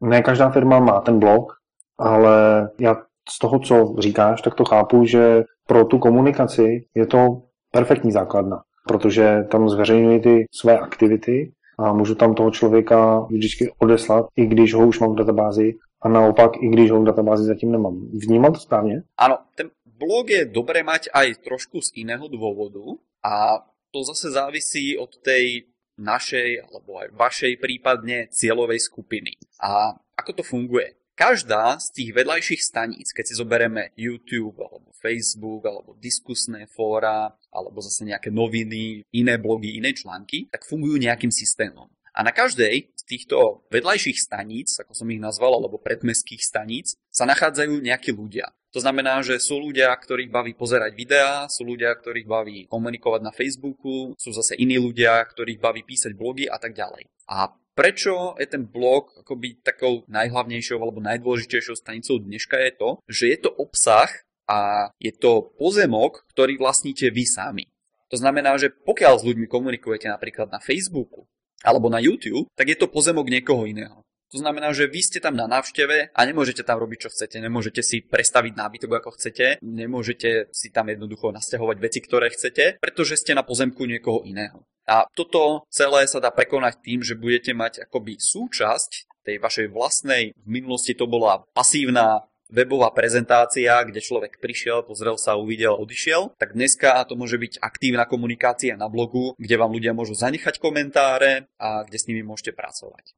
ne 0.00 0.22
každá 0.22 0.50
firma 0.50 0.78
má 0.78 1.00
ten 1.00 1.18
blog, 1.18 1.52
ale 1.98 2.68
já 2.78 2.96
z 3.30 3.38
toho, 3.38 3.58
co 3.58 3.94
říkáš, 3.98 4.42
tak 4.42 4.54
to 4.54 4.64
chápu, 4.64 5.04
že 5.04 5.44
pro 5.66 5.84
tu 5.84 5.98
komunikaci 5.98 6.84
je 6.94 7.06
to 7.06 7.42
perfektní 7.72 8.12
základna, 8.12 8.62
protože 8.88 9.44
tam 9.50 9.68
zveřejňuji 9.68 10.20
ty 10.20 10.44
své 10.54 10.78
aktivity 10.78 11.52
a 11.78 11.92
můžu 11.92 12.14
tam 12.14 12.34
toho 12.34 12.50
člověka 12.50 13.20
vždycky 13.20 13.72
odeslat, 13.78 14.26
i 14.36 14.46
když 14.46 14.74
ho 14.74 14.86
už 14.86 15.00
mám 15.00 15.12
v 15.12 15.16
databázi 15.16 15.74
a 16.02 16.08
naopak, 16.08 16.50
i 16.62 16.68
když 16.68 16.90
ho 16.90 17.00
v 17.00 17.04
databázi 17.04 17.44
zatím 17.44 17.72
nemám. 17.72 18.08
Vnímám 18.12 18.52
to 18.52 18.60
správně? 18.60 19.02
Áno, 19.18 19.38
ten 19.54 19.70
blog 19.98 20.30
je 20.30 20.46
dobré 20.46 20.82
mať 20.86 21.10
aj 21.10 21.42
trošku 21.42 21.82
z 21.82 22.06
iného 22.06 22.30
dôvodu 22.30 23.02
a 23.22 23.66
to 23.90 24.06
zase 24.06 24.30
závisí 24.30 24.94
od 24.94 25.10
tej 25.18 25.66
našej 25.98 26.62
alebo 26.70 27.02
aj 27.02 27.08
vašej 27.18 27.58
prípadne 27.58 28.30
cieľovej 28.30 28.78
skupiny. 28.78 29.34
A 29.58 29.98
ako 30.14 30.30
to 30.38 30.42
funguje? 30.46 30.94
Každá 31.18 31.82
z 31.82 31.90
tých 31.90 32.10
vedľajších 32.14 32.62
staníc, 32.62 33.10
keď 33.10 33.24
si 33.26 33.34
zoberieme 33.34 33.90
YouTube, 33.98 34.54
alebo 34.62 34.94
Facebook, 34.94 35.66
alebo 35.66 35.98
diskusné 35.98 36.70
fóra, 36.70 37.34
alebo 37.50 37.82
zase 37.82 38.06
nejaké 38.06 38.30
noviny, 38.30 39.02
iné 39.10 39.34
blogy, 39.34 39.82
iné 39.82 39.90
články, 39.90 40.46
tak 40.46 40.62
fungujú 40.62 41.02
nejakým 41.02 41.34
systémom. 41.34 41.90
A 42.14 42.22
na 42.22 42.34
každej 42.34 42.94
z 42.94 43.02
týchto 43.06 43.66
vedľajších 43.70 44.18
staníc, 44.18 44.74
ako 44.78 44.90
som 44.94 45.06
ich 45.10 45.22
nazval, 45.22 45.58
alebo 45.58 45.78
predmestských 45.78 46.42
staníc, 46.42 46.98
sa 47.10 47.26
nachádzajú 47.26 47.78
nejakí 47.78 48.10
ľudia. 48.10 48.50
To 48.74 48.82
znamená, 48.84 49.22
že 49.24 49.40
sú 49.40 49.62
ľudia, 49.62 49.88
ktorých 49.94 50.28
baví 50.28 50.52
pozerať 50.52 50.92
videá, 50.92 51.48
sú 51.48 51.64
ľudia, 51.64 51.94
ktorých 51.94 52.28
baví 52.28 52.58
komunikovať 52.68 53.20
na 53.24 53.32
Facebooku, 53.32 54.12
sú 54.18 54.30
zase 54.34 54.58
iní 54.60 54.76
ľudia, 54.76 55.24
ktorých 55.24 55.62
baví 55.62 55.86
písať 55.86 56.12
blogy 56.12 56.50
a 56.50 56.60
tak 56.60 56.76
ďalej. 56.76 57.08
A 57.30 57.48
prečo 57.78 58.34
je 58.42 58.50
ten 58.50 58.66
blog 58.66 59.14
akoby 59.22 59.62
takou 59.62 60.02
najhlavnejšou 60.10 60.82
alebo 60.82 60.98
najdôležitejšou 60.98 61.78
stanicou 61.78 62.18
dneška 62.18 62.58
je 62.58 62.72
to, 62.74 62.90
že 63.06 63.24
je 63.30 63.38
to 63.38 63.54
obsah 63.54 64.10
a 64.50 64.90
je 64.98 65.14
to 65.14 65.54
pozemok, 65.54 66.26
ktorý 66.34 66.58
vlastníte 66.58 67.06
vy 67.14 67.22
sami. 67.22 67.70
To 68.10 68.18
znamená, 68.18 68.58
že 68.58 68.74
pokiaľ 68.74 69.22
s 69.22 69.26
ľuďmi 69.30 69.46
komunikujete 69.46 70.10
napríklad 70.10 70.50
na 70.50 70.58
Facebooku 70.58 71.30
alebo 71.62 71.86
na 71.86 72.02
YouTube, 72.02 72.50
tak 72.58 72.66
je 72.66 72.78
to 72.82 72.90
pozemok 72.90 73.30
niekoho 73.30 73.62
iného. 73.62 74.02
To 74.28 74.36
znamená, 74.36 74.76
že 74.76 74.90
vy 74.90 75.00
ste 75.00 75.24
tam 75.24 75.40
na 75.40 75.48
návšteve 75.48 76.12
a 76.12 76.20
nemôžete 76.28 76.60
tam 76.60 76.76
robiť, 76.76 77.08
čo 77.08 77.12
chcete. 77.14 77.40
Nemôžete 77.40 77.80
si 77.80 78.04
prestaviť 78.04 78.60
nábytok, 78.60 79.00
ako 79.00 79.16
chcete. 79.16 79.56
Nemôžete 79.64 80.52
si 80.52 80.68
tam 80.68 80.92
jednoducho 80.92 81.32
nasťahovať 81.32 81.76
veci, 81.80 82.04
ktoré 82.04 82.28
chcete, 82.28 82.76
pretože 82.76 83.16
ste 83.16 83.32
na 83.32 83.40
pozemku 83.40 83.88
niekoho 83.88 84.28
iného. 84.28 84.68
A 84.88 85.04
toto 85.12 85.68
celé 85.68 86.08
sa 86.08 86.18
dá 86.18 86.32
prekonať 86.32 86.80
tým, 86.80 87.04
že 87.04 87.20
budete 87.20 87.52
mať 87.52 87.84
akoby 87.84 88.16
súčasť 88.16 89.20
tej 89.28 89.36
vašej 89.36 89.68
vlastnej, 89.68 90.32
v 90.32 90.48
minulosti 90.48 90.96
to 90.96 91.04
bola 91.04 91.44
pasívna 91.52 92.24
webová 92.48 92.90
prezentácia, 92.96 93.84
kde 93.84 94.00
človek 94.00 94.40
prišiel, 94.40 94.80
pozrel 94.82 95.20
sa, 95.20 95.36
uvidel, 95.36 95.76
odišiel, 95.76 96.32
tak 96.40 96.56
dneska 96.56 97.04
to 97.04 97.12
môže 97.12 97.36
byť 97.36 97.60
aktívna 97.60 98.08
komunikácia 98.08 98.72
na 98.72 98.88
blogu, 98.88 99.36
kde 99.36 99.60
vám 99.60 99.68
ľudia 99.68 99.92
môžu 99.92 100.16
zanechať 100.16 100.56
komentáre 100.56 101.44
a 101.60 101.84
kde 101.84 101.98
s 102.00 102.08
nimi 102.08 102.24
môžete 102.24 102.56
pracovať. 102.56 103.12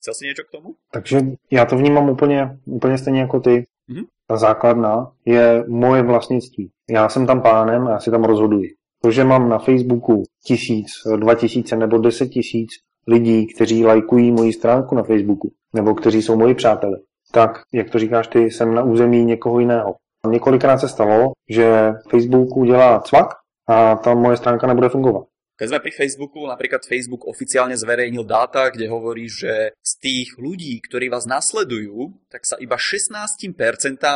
Chcel 0.00 0.14
si 0.14 0.22
niečo 0.28 0.44
k 0.44 0.52
tomu? 0.52 0.76
Takže 0.92 1.20
já 1.50 1.64
to 1.64 1.76
vnímám 1.76 2.08
úplně, 2.08 2.58
úplně 2.64 2.98
stejně 2.98 3.20
jako 3.20 3.40
ty. 3.40 3.66
Mm-hmm. 3.88 4.06
Ta 4.26 4.36
základna 4.36 5.12
je 5.24 5.64
moje 5.68 6.02
vlastnictví. 6.02 6.70
Já 6.90 7.08
jsem 7.08 7.26
tam 7.26 7.42
pánem 7.42 7.86
a 7.86 7.90
já 7.90 8.00
si 8.00 8.10
tam 8.10 8.24
rozhoduji. 8.24 8.79
To, 9.02 9.10
že 9.10 9.24
mám 9.24 9.48
na 9.48 9.58
Facebooku 9.58 10.22
tisíc, 10.44 10.86
dva 11.16 11.34
tisíce 11.34 11.76
nebo 11.76 11.98
deset 11.98 12.28
tisíc 12.28 12.70
lidí, 13.06 13.46
kteří 13.46 13.84
lajkují 13.84 14.30
moji 14.30 14.52
stránku 14.52 14.94
na 14.94 15.02
Facebooku, 15.02 15.52
nebo 15.72 15.94
kteří 15.94 16.22
jsou 16.22 16.36
moji 16.36 16.54
přátelé, 16.54 16.98
tak, 17.32 17.50
jak 17.72 17.90
to 17.90 17.98
říkáš 17.98 18.28
ty, 18.28 18.38
jsem 18.38 18.74
na 18.74 18.82
území 18.82 19.24
někoho 19.24 19.60
jiného. 19.60 19.94
Několikrát 20.30 20.78
se 20.78 20.88
stalo, 20.88 21.32
že 21.48 21.92
Facebook 22.10 22.56
udělá 22.56 23.00
cvak 23.00 23.28
a 23.68 23.96
ta 23.96 24.14
moje 24.14 24.36
stránka 24.36 24.66
nebude 24.66 24.88
fungovat. 24.88 25.26
Keď 25.60 25.76
sme 25.76 25.84
pri 25.84 25.92
Facebooku, 25.92 26.40
napríklad 26.48 26.88
Facebook 26.88 27.28
oficiálne 27.28 27.76
zverejnil 27.76 28.24
dáta, 28.24 28.72
kde 28.72 28.88
hovorí, 28.88 29.28
že 29.28 29.76
z 29.76 29.92
tých 30.00 30.40
ľudí, 30.40 30.80
ktorí 30.80 31.12
vás 31.12 31.28
nasledujú, 31.28 32.16
tak 32.32 32.48
sa 32.48 32.56
iba 32.56 32.80
16% 32.80 33.52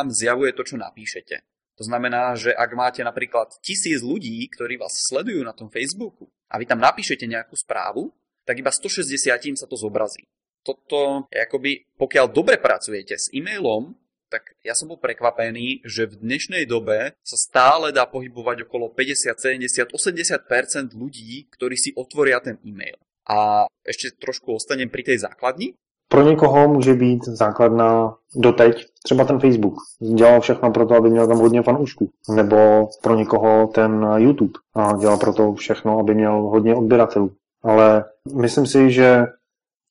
zjavuje 0.09 0.57
to, 0.57 0.65
čo 0.65 0.81
napíšete. 0.81 1.45
To 1.75 1.83
znamená, 1.83 2.39
že 2.39 2.55
ak 2.55 2.71
máte 2.71 3.01
napríklad 3.03 3.51
tisíc 3.59 3.99
ľudí, 3.99 4.47
ktorí 4.47 4.79
vás 4.79 4.95
sledujú 5.11 5.43
na 5.43 5.51
tom 5.51 5.67
Facebooku 5.67 6.31
a 6.47 6.55
vy 6.55 6.63
tam 6.63 6.79
napíšete 6.79 7.27
nejakú 7.27 7.55
správu, 7.59 8.15
tak 8.47 8.61
iba 8.61 8.71
160 8.71 9.59
sa 9.59 9.67
to 9.67 9.75
zobrazí. 9.75 10.23
Toto 10.63 11.27
akoby, 11.29 11.85
pokiaľ 11.99 12.25
dobre 12.31 12.57
pracujete 12.57 13.19
s 13.19 13.29
e-mailom, 13.35 13.93
tak 14.29 14.57
ja 14.65 14.73
som 14.73 14.89
bol 14.89 14.97
prekvapený, 14.97 15.85
že 15.85 16.09
v 16.09 16.17
dnešnej 16.17 16.65
dobe 16.65 17.13
sa 17.21 17.37
stále 17.37 17.93
dá 17.93 18.09
pohybovať 18.09 18.65
okolo 18.65 18.89
50, 18.89 19.37
70, 19.37 19.93
80% 19.93 20.97
ľudí, 20.97 21.45
ktorí 21.53 21.77
si 21.77 21.93
otvoria 21.93 22.41
ten 22.41 22.57
e-mail. 22.65 22.97
A 23.25 23.69
ešte 23.85 24.17
trošku 24.17 24.57
ostanem 24.57 24.89
pri 24.89 25.05
tej 25.05 25.25
základni. 25.25 25.77
Pro 26.07 26.21
někoho 26.21 26.67
může 26.67 26.93
být 26.93 27.23
základna 27.23 28.15
doteď 28.35 28.85
třeba 29.03 29.25
ten 29.25 29.39
Facebook. 29.39 29.73
Dělal 30.15 30.41
všechno 30.41 30.71
pro 30.71 30.85
to, 30.85 30.95
aby 30.95 31.09
měl 31.09 31.27
tam 31.27 31.37
hodně 31.37 31.61
fanoušků. 31.61 32.09
Nebo 32.35 32.87
pro 33.01 33.15
někoho 33.15 33.67
ten 33.67 34.07
YouTube. 34.17 34.53
A 34.75 34.97
dělal 34.97 35.17
pro 35.17 35.33
to 35.33 35.53
všechno, 35.53 35.99
aby 35.99 36.15
měl 36.15 36.41
hodně 36.41 36.75
odběratelů. 36.75 37.31
Ale 37.63 38.05
myslím 38.35 38.65
si, 38.65 38.91
že 38.91 39.25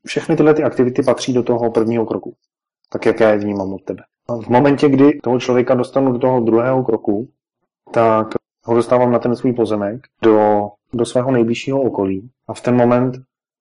všechny 0.07 0.37
tyhle 0.37 0.55
ty 0.55 0.63
aktivity 0.63 1.03
patří 1.03 1.33
do 1.33 1.43
toho 1.43 1.71
prvního 1.71 2.07
kroku. 2.07 2.35
Tak 2.93 3.07
jak 3.07 3.21
já 3.21 3.31
je 3.31 3.39
vnímám 3.39 3.73
od 3.73 3.83
tebe. 3.83 4.03
V 4.43 4.49
momentě, 4.49 4.89
kdy 4.89 5.19
toho 5.23 5.41
člověka 5.41 5.75
dostanu 5.75 6.13
do 6.13 6.19
toho 6.19 6.41
druhého 6.41 6.85
kroku, 6.85 7.29
tak 7.91 8.29
ho 8.65 8.75
dostávám 8.75 9.13
na 9.13 9.19
ten 9.19 9.37
svůj 9.37 9.53
pozemek 9.53 10.01
do, 10.23 10.69
do 10.93 11.07
svého 11.07 11.31
nejbližšího 11.31 11.83
okolí. 11.83 12.31
A 12.49 12.55
v 12.55 12.61
ten 12.61 12.77
moment, 12.77 13.15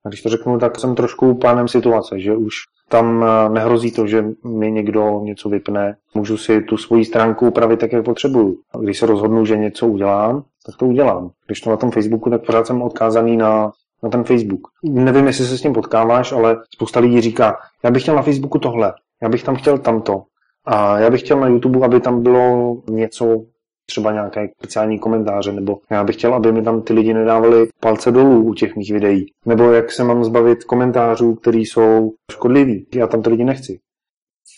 když 0.10 0.22
to 0.22 0.30
řeknu, 0.30 0.60
tak 0.60 0.80
jsem 0.80 0.96
trošku 0.96 1.36
pánem 1.36 1.68
situace, 1.68 2.20
že 2.20 2.36
už 2.36 2.56
tam 2.90 3.26
eh, 3.26 3.50
nehrozí 3.50 3.92
to, 3.92 4.08
že 4.08 4.26
mi 4.44 4.72
někdo 4.72 5.22
něco 5.24 5.50
vypne. 5.50 5.96
Můžu 6.14 6.38
si 6.38 6.62
tu 6.62 6.78
svoji 6.78 7.06
stránku 7.06 7.48
upravit 7.48 7.80
tak, 7.80 7.92
jak 7.92 8.06
potřebuju. 8.06 8.58
A 8.74 8.78
když 8.78 9.00
se 9.00 9.06
rozhodnu, 9.06 9.46
že 9.46 9.58
něco 9.58 9.88
udělám, 9.88 10.44
tak 10.66 10.76
to 10.76 10.86
udělám. 10.86 11.32
Když 11.46 11.62
to 11.62 11.70
na 11.70 11.78
tom 11.78 11.92
Facebooku, 11.92 12.30
tak 12.30 12.46
pořád 12.46 12.68
jsem 12.68 12.82
odkázaný 12.82 13.38
na, 13.38 13.72
na 14.04 14.10
ten 14.10 14.24
Facebook. 14.24 14.68
Nevím, 14.84 15.28
jestli 15.28 15.46
se 15.46 15.58
s 15.58 15.62
tím 15.62 15.74
potkáváš, 15.74 16.32
ale 16.32 16.58
spousta 16.74 17.00
lidí 17.00 17.22
říká, 17.22 17.58
já 17.84 17.92
bych 17.92 18.02
chtěl 18.02 18.16
na 18.16 18.22
Facebooku 18.22 18.60
tohle, 18.60 18.94
já 19.22 19.30
bych 19.30 19.44
tam 19.44 19.56
chtěl 19.56 19.78
tamto. 19.78 20.24
A 20.66 21.00
já 21.00 21.10
bych 21.10 21.22
chtěl 21.22 21.40
na 21.40 21.48
YouTube, 21.48 21.86
aby 21.86 22.00
tam 22.00 22.24
bylo 22.24 22.78
něco, 22.90 23.44
třeba 23.86 24.12
nějaké 24.12 24.50
speciální 24.58 25.00
komentáře, 25.00 25.52
nebo 25.52 25.80
já 25.92 26.04
bych 26.04 26.16
chtěl, 26.16 26.34
aby 26.34 26.52
mi 26.52 26.64
tam 26.64 26.82
ty 26.82 26.94
lidi 26.94 27.14
nedávali 27.14 27.68
palce 27.80 28.12
dolů 28.12 28.44
u 28.44 28.54
těch 28.54 28.76
mých 28.76 28.94
videí. 28.94 29.26
Nebo 29.46 29.72
jak 29.72 29.92
se 29.92 30.04
mám 30.04 30.24
zbavit 30.24 30.64
komentářů, 30.64 31.36
které 31.36 31.58
jsou 31.58 32.12
škodliví. 32.32 32.88
Já 32.96 33.08
tam 33.08 33.22
ty 33.22 33.30
lidi 33.30 33.44
nechci. 33.44 33.80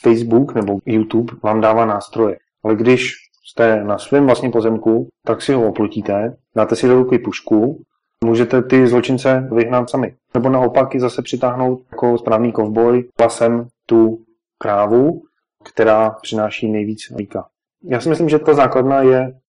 Facebook 0.01 0.55
nebo 0.55 0.79
YouTube 0.85 1.33
vám 1.43 1.61
dává 1.61 1.85
nástroje. 1.85 2.37
Ale 2.63 2.75
když 2.75 3.13
jste 3.45 3.83
na 3.83 3.97
svém 3.97 4.25
vlastním 4.25 4.51
pozemku, 4.51 5.07
tak 5.25 5.41
si 5.41 5.53
ho 5.53 5.67
oplotíte, 5.67 6.37
dáte 6.55 6.75
si 6.75 6.87
do 6.87 6.95
ruky 6.95 7.19
pušku, 7.19 7.81
můžete 8.25 8.61
ty 8.61 8.87
zločince 8.87 9.49
vyhnat 9.51 9.89
sami. 9.89 10.15
Nebo 10.33 10.49
naopak 10.49 10.95
i 10.95 10.99
zase 10.99 11.21
přitáhnout 11.21 11.81
jako 11.91 12.17
správný 12.17 12.51
kovboj 12.51 13.09
pasem 13.17 13.67
tu 13.85 14.17
krávu 14.57 15.21
která 15.65 16.09
přináší 16.09 16.71
nejvíc 16.71 16.99
líka. 17.17 17.47
Já 17.89 18.01
si 18.01 18.09
myslím, 18.09 18.29
že 18.29 18.39
ta 18.39 18.53
základna 18.53 19.01
je 19.01 19.39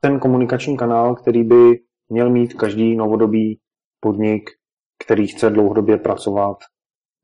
ten 0.00 0.18
komunikační 0.18 0.76
kanál, 0.76 1.14
který 1.14 1.44
by 1.44 1.80
měl 2.08 2.30
mít 2.30 2.54
každý 2.54 2.96
novodobý 2.96 3.60
podnik, 4.00 4.50
který 5.04 5.26
chce 5.26 5.50
dlouhodobě 5.50 5.98
pracovat 5.98 6.56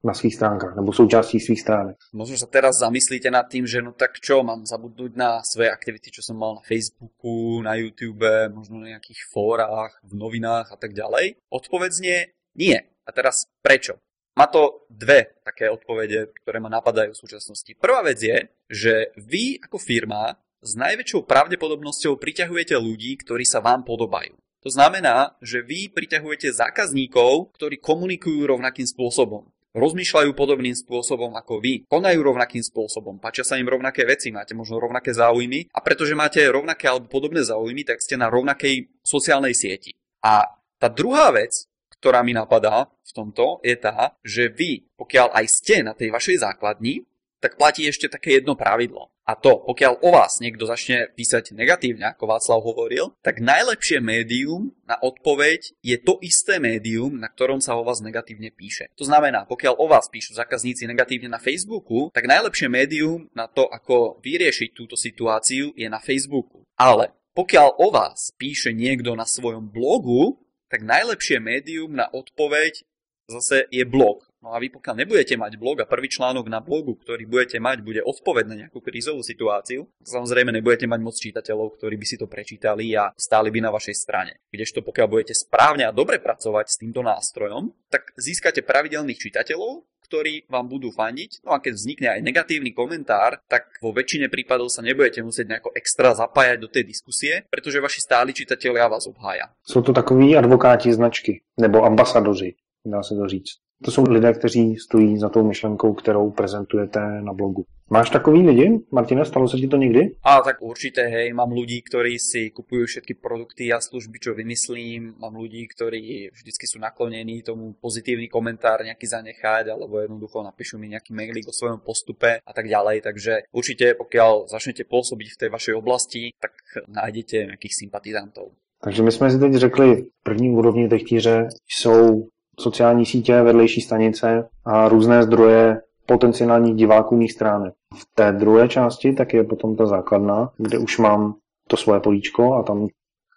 na 0.05 0.15
svých 0.15 0.35
stránkách 0.35 0.77
nebo 0.77 0.93
součástí 0.93 1.41
svých 1.41 1.61
stránek. 1.61 1.97
Možno 2.17 2.41
sa 2.41 2.49
teraz 2.49 2.81
zamyslíte 2.81 3.29
nad 3.29 3.45
tým, 3.53 3.69
že 3.69 3.85
no 3.85 3.93
tak 3.93 4.17
čo, 4.17 4.41
mám 4.41 4.65
zabudnúť 4.65 5.13
na 5.13 5.45
svoje 5.45 5.69
aktivity, 5.69 6.09
čo 6.09 6.25
som 6.25 6.41
mal 6.41 6.57
na 6.57 6.65
Facebooku, 6.65 7.61
na 7.61 7.77
YouTube, 7.77 8.25
možno 8.49 8.81
na 8.81 8.97
nejakých 8.97 9.21
fórach, 9.29 10.01
v 10.01 10.17
novinách 10.17 10.73
a 10.73 10.77
tak 10.81 10.97
ďalej. 10.97 11.37
Odpovedzne 11.53 12.33
nie. 12.57 12.79
A 13.05 13.11
teraz 13.13 13.45
prečo? 13.61 14.01
Má 14.41 14.49
to 14.49 14.89
dve 14.89 15.37
také 15.45 15.69
odpovede, 15.69 16.33
ktoré 16.41 16.65
ma 16.65 16.73
napadajú 16.73 17.13
v 17.13 17.21
súčasnosti. 17.21 17.77
Prvá 17.77 18.01
vec 18.01 18.25
je, 18.25 18.49
že 18.73 19.13
vy 19.21 19.61
ako 19.61 19.77
firma 19.77 20.33
s 20.61 20.77
najväčšou 20.77 21.25
pravdepodobnosťou 21.25 22.21
priťahujete 22.21 22.77
ľudí, 22.77 23.17
ktorí 23.25 23.49
sa 23.49 23.65
vám 23.65 23.81
podobajú. 23.81 24.37
To 24.61 24.69
znamená, 24.69 25.41
že 25.41 25.65
vy 25.65 25.89
priťahujete 25.89 26.53
zákazníkov, 26.53 27.57
ktorí 27.57 27.81
komunikujú 27.81 28.45
rovnakým 28.45 28.85
spôsobom. 28.85 29.49
Rozmýšľajú 29.73 30.37
podobným 30.37 30.77
spôsobom 30.77 31.33
ako 31.39 31.63
vy, 31.63 31.89
konajú 31.89 32.21
rovnakým 32.21 32.61
spôsobom, 32.61 33.23
páčia 33.23 33.47
sa 33.47 33.55
im 33.57 33.71
rovnaké 33.71 34.03
veci, 34.03 34.35
máte 34.35 34.51
možno 34.51 34.83
rovnaké 34.83 35.15
záujmy 35.15 35.71
a 35.71 35.79
pretože 35.79 36.19
máte 36.19 36.43
rovnaké 36.51 36.91
alebo 36.91 37.07
podobné 37.07 37.47
záujmy, 37.47 37.87
tak 37.87 38.03
ste 38.03 38.19
na 38.19 38.27
rovnakej 38.29 38.91
sociálnej 39.01 39.55
sieti. 39.55 39.95
A 40.27 40.45
tá 40.77 40.91
druhá 40.91 41.31
vec, 41.31 41.71
ktorá 42.03 42.21
mi 42.27 42.35
napadá 42.35 42.91
v 42.91 43.11
tomto, 43.15 43.63
je 43.63 43.79
tá, 43.79 44.19
že 44.27 44.51
vy, 44.51 44.91
pokiaľ 44.99 45.39
aj 45.39 45.47
ste 45.47 45.87
na 45.87 45.95
tej 45.95 46.11
vašej 46.11 46.43
základni, 46.43 47.07
tak 47.41 47.57
platí 47.57 47.89
ešte 47.89 48.13
také 48.13 48.39
jedno 48.39 48.55
pravidlo. 48.55 49.09
A 49.25 49.39
to, 49.39 49.63
pokiaľ 49.63 50.03
o 50.03 50.11
vás 50.11 50.43
niekto 50.43 50.67
začne 50.67 51.09
písať 51.15 51.55
negatívne, 51.55 52.13
ako 52.13 52.35
Václav 52.35 52.61
hovoril, 52.67 53.15
tak 53.23 53.39
najlepšie 53.39 54.03
médium 54.03 54.75
na 54.85 54.99
odpoveď 54.99 55.73
je 55.81 55.97
to 56.03 56.19
isté 56.21 56.59
médium, 56.59 57.17
na 57.17 57.31
ktorom 57.31 57.63
sa 57.63 57.79
o 57.79 57.87
vás 57.87 58.03
negatívne 58.03 58.51
píše. 58.51 58.91
To 58.99 59.07
znamená, 59.07 59.47
pokiaľ 59.47 59.79
o 59.79 59.87
vás 59.87 60.11
píšu 60.11 60.35
zákazníci 60.35 60.85
negatívne 60.91 61.31
na 61.31 61.39
Facebooku, 61.39 62.11
tak 62.11 62.27
najlepšie 62.27 62.67
médium 62.67 63.31
na 63.33 63.47
to, 63.47 63.71
ako 63.71 64.19
vyriešiť 64.19 64.75
túto 64.75 64.99
situáciu, 64.99 65.73
je 65.79 65.87
na 65.87 66.03
Facebooku. 66.03 66.67
Ale 66.75 67.15
pokiaľ 67.39 67.79
o 67.79 67.89
vás 67.95 68.35
píše 68.35 68.75
niekto 68.75 69.15
na 69.15 69.25
svojom 69.25 69.71
blogu, 69.71 70.43
tak 70.71 70.87
najlepšie 70.87 71.39
médium 71.43 71.95
na 71.95 72.07
odpoveď 72.11 72.87
zase 73.31 73.71
je 73.71 73.85
blog. 73.87 74.27
No 74.41 74.57
a 74.57 74.59
vy 74.59 74.73
pokiaľ 74.73 75.05
nebudete 75.05 75.37
mať 75.37 75.61
blog 75.61 75.85
a 75.85 75.91
prvý 75.91 76.09
článok 76.09 76.49
na 76.49 76.65
blogu, 76.65 76.97
ktorý 76.97 77.29
budete 77.29 77.61
mať, 77.61 77.85
bude 77.85 78.01
odpoveď 78.01 78.45
na 78.49 78.57
nejakú 78.65 78.81
krízovú 78.81 79.21
situáciu, 79.21 79.85
samozrejme 80.01 80.49
nebudete 80.49 80.89
mať 80.89 81.01
moc 81.05 81.13
čitateľov, 81.13 81.77
ktorí 81.77 82.01
by 82.01 82.07
si 82.09 82.17
to 82.17 82.25
prečítali 82.25 82.89
a 82.97 83.13
stáli 83.21 83.53
by 83.53 83.61
na 83.61 83.71
vašej 83.71 83.97
strane. 84.01 84.41
Kdežto 84.49 84.81
pokiaľ 84.81 85.07
budete 85.13 85.37
správne 85.37 85.85
a 85.85 85.93
dobre 85.93 86.25
pracovať 86.25 86.67
s 86.73 86.81
týmto 86.81 87.05
nástrojom, 87.05 87.69
tak 87.93 88.17
získate 88.17 88.65
pravidelných 88.65 89.21
čitateľov, 89.21 89.85
ktorí 90.11 90.51
vám 90.51 90.67
budú 90.67 90.91
fandiť. 90.91 91.47
No 91.47 91.55
a 91.55 91.63
keď 91.63 91.73
vznikne 91.79 92.09
aj 92.19 92.21
negatívny 92.27 92.75
komentár, 92.75 93.39
tak 93.47 93.79
vo 93.79 93.95
väčšine 93.95 94.27
prípadov 94.27 94.67
sa 94.67 94.83
nebudete 94.83 95.23
musieť 95.23 95.47
nejako 95.47 95.71
extra 95.79 96.19
zapájať 96.19 96.59
do 96.59 96.67
tej 96.67 96.83
diskusie, 96.83 97.47
pretože 97.47 97.79
vaši 97.79 98.03
stáli 98.03 98.35
čitatelia 98.35 98.91
vás 98.91 99.07
obhája. 99.07 99.55
Jsou 99.63 99.83
to 99.83 99.93
takový 99.93 100.37
advokáti 100.37 100.93
značky, 100.93 101.41
nebo 101.61 101.85
ambasadoři, 101.85 102.55
dá 102.87 103.03
se 103.03 103.15
to 103.15 103.29
říct. 103.29 103.53
To 103.85 103.91
jsou 103.91 104.05
lidé, 104.09 104.33
kteří 104.33 104.77
stojí 104.77 105.19
za 105.19 105.29
tou 105.29 105.47
myšlenkou, 105.49 105.95
kterou 105.95 106.31
prezentujete 106.31 107.01
na 107.23 107.33
blogu. 107.33 107.65
Máš 107.91 108.11
takový 108.11 108.47
lidi? 108.47 108.71
Martina, 108.93 109.25
stalo 109.25 109.49
sa 109.51 109.59
ti 109.59 109.67
to 109.67 109.75
nikdy? 109.75 110.15
A 110.23 110.39
tak 110.47 110.63
určite, 110.63 111.03
hej, 111.11 111.35
mám 111.35 111.51
ľudí, 111.51 111.83
ktorí 111.83 112.23
si 112.23 112.55
kupujú 112.55 112.87
všetky 112.87 113.19
produkty 113.19 113.73
a 113.75 113.83
služby, 113.83 114.23
čo 114.23 114.31
vymyslím. 114.31 115.19
Mám 115.19 115.35
ľudí, 115.35 115.67
ktorí 115.67 116.31
vždycky 116.31 116.71
sú 116.71 116.79
naklonení 116.79 117.43
tomu 117.43 117.75
pozitívny 117.83 118.31
komentár 118.31 118.87
nejaký 118.87 119.11
zanechať, 119.11 119.75
alebo 119.75 119.99
jednoducho 120.07 120.39
napíšu 120.39 120.79
mi 120.79 120.95
nejaký 120.95 121.11
mailík 121.11 121.51
o 121.51 121.57
svojom 121.57 121.83
postupe 121.83 122.39
a 122.47 122.53
tak 122.55 122.71
ďalej. 122.71 123.03
Takže 123.03 123.51
určite, 123.51 123.99
pokiaľ 123.99 124.47
začnete 124.47 124.87
pôsobiť 124.87 125.29
v 125.35 125.41
tej 125.41 125.51
vašej 125.51 125.75
oblasti, 125.75 126.31
tak 126.39 126.55
nájdete 126.87 127.59
nejakých 127.59 127.75
sympatizantov. 127.75 128.55
Takže 128.85 129.03
my 129.03 129.13
jsme 129.13 129.31
si 129.31 129.39
teď 129.39 129.53
řekli, 129.55 130.07
první 130.23 130.51
úrovni 130.51 130.89
techtíře 130.89 131.49
jsou 131.69 132.29
sociální 132.61 133.07
sítě, 133.07 133.43
vedlejší 133.43 133.81
stanice 133.81 134.49
a 134.65 134.89
různé 134.89 135.23
zdroje 135.23 135.81
potenciálních 136.07 136.75
diváků 136.75 137.17
mých 137.17 137.33
stránek. 137.33 137.75
V 137.95 138.07
té 138.15 138.33
druhé 138.33 138.69
části 138.69 139.13
tak 139.13 139.35
je 139.35 139.45
potom 139.45 139.77
ta 139.77 139.87
základna, 139.87 140.51
kde 140.57 140.79
už 140.79 140.99
mám 140.99 141.35
to 141.69 141.77
svoje 141.77 142.01
políčko 142.01 142.55
a 142.55 142.63
tam 142.63 142.87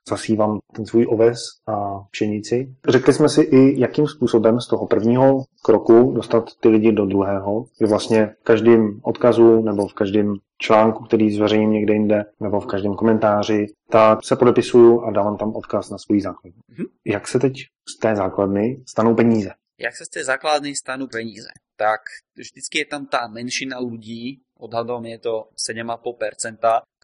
zasívám 0.10 0.60
ten 0.76 0.86
svůj 0.86 1.08
oves 1.10 1.40
a 1.68 2.00
pšenici. 2.12 2.76
Řekli 2.88 3.14
jsme 3.14 3.30
si 3.30 3.42
i, 3.42 3.80
jakým 3.80 4.08
způsobem 4.08 4.60
z 4.60 4.68
toho 4.68 4.88
prvního 4.88 5.44
kroku 5.62 6.12
dostat 6.12 6.50
ty 6.60 6.70
lidi 6.70 6.92
do 6.92 7.06
druhého, 7.06 7.66
kdy 7.78 7.88
vlastně 7.88 8.36
v 8.42 8.44
každém 8.44 9.00
odkazu 9.04 9.62
nebo 9.62 9.88
v 9.88 9.94
každém 9.94 10.36
článku, 10.58 11.04
který 11.04 11.32
zveřejním 11.32 11.72
někde 11.72 11.94
jinde, 11.94 12.26
nebo 12.40 12.60
v 12.60 12.66
každém 12.66 12.94
komentáři, 12.94 13.66
tak 13.90 14.20
se 14.24 14.36
podepisuju 14.36 15.02
a 15.02 15.12
dávám 15.12 15.38
tam 15.38 15.56
odkaz 15.56 15.90
na 15.90 15.98
svůj 15.98 16.22
základnu. 16.22 16.62
Mm-hmm. 16.74 16.86
Jak 17.06 17.28
se 17.28 17.40
teď 17.40 17.54
z 17.90 18.00
té 18.00 18.16
základny 18.16 18.84
stanou 18.88 19.16
peníze? 19.16 19.50
Jak 19.74 19.98
sa 19.98 20.06
z 20.06 20.22
tej 20.22 20.24
základnej 20.30 20.78
stanú 20.78 21.10
peníze? 21.10 21.50
Tak 21.76 22.06
vždycky 22.38 22.86
je 22.86 22.88
tam 22.88 23.10
tá 23.10 23.26
menšina 23.26 23.82
ľudí, 23.82 24.46
odhadom 24.54 25.02
je 25.10 25.18
to 25.18 25.50
7,5%, 25.58 26.62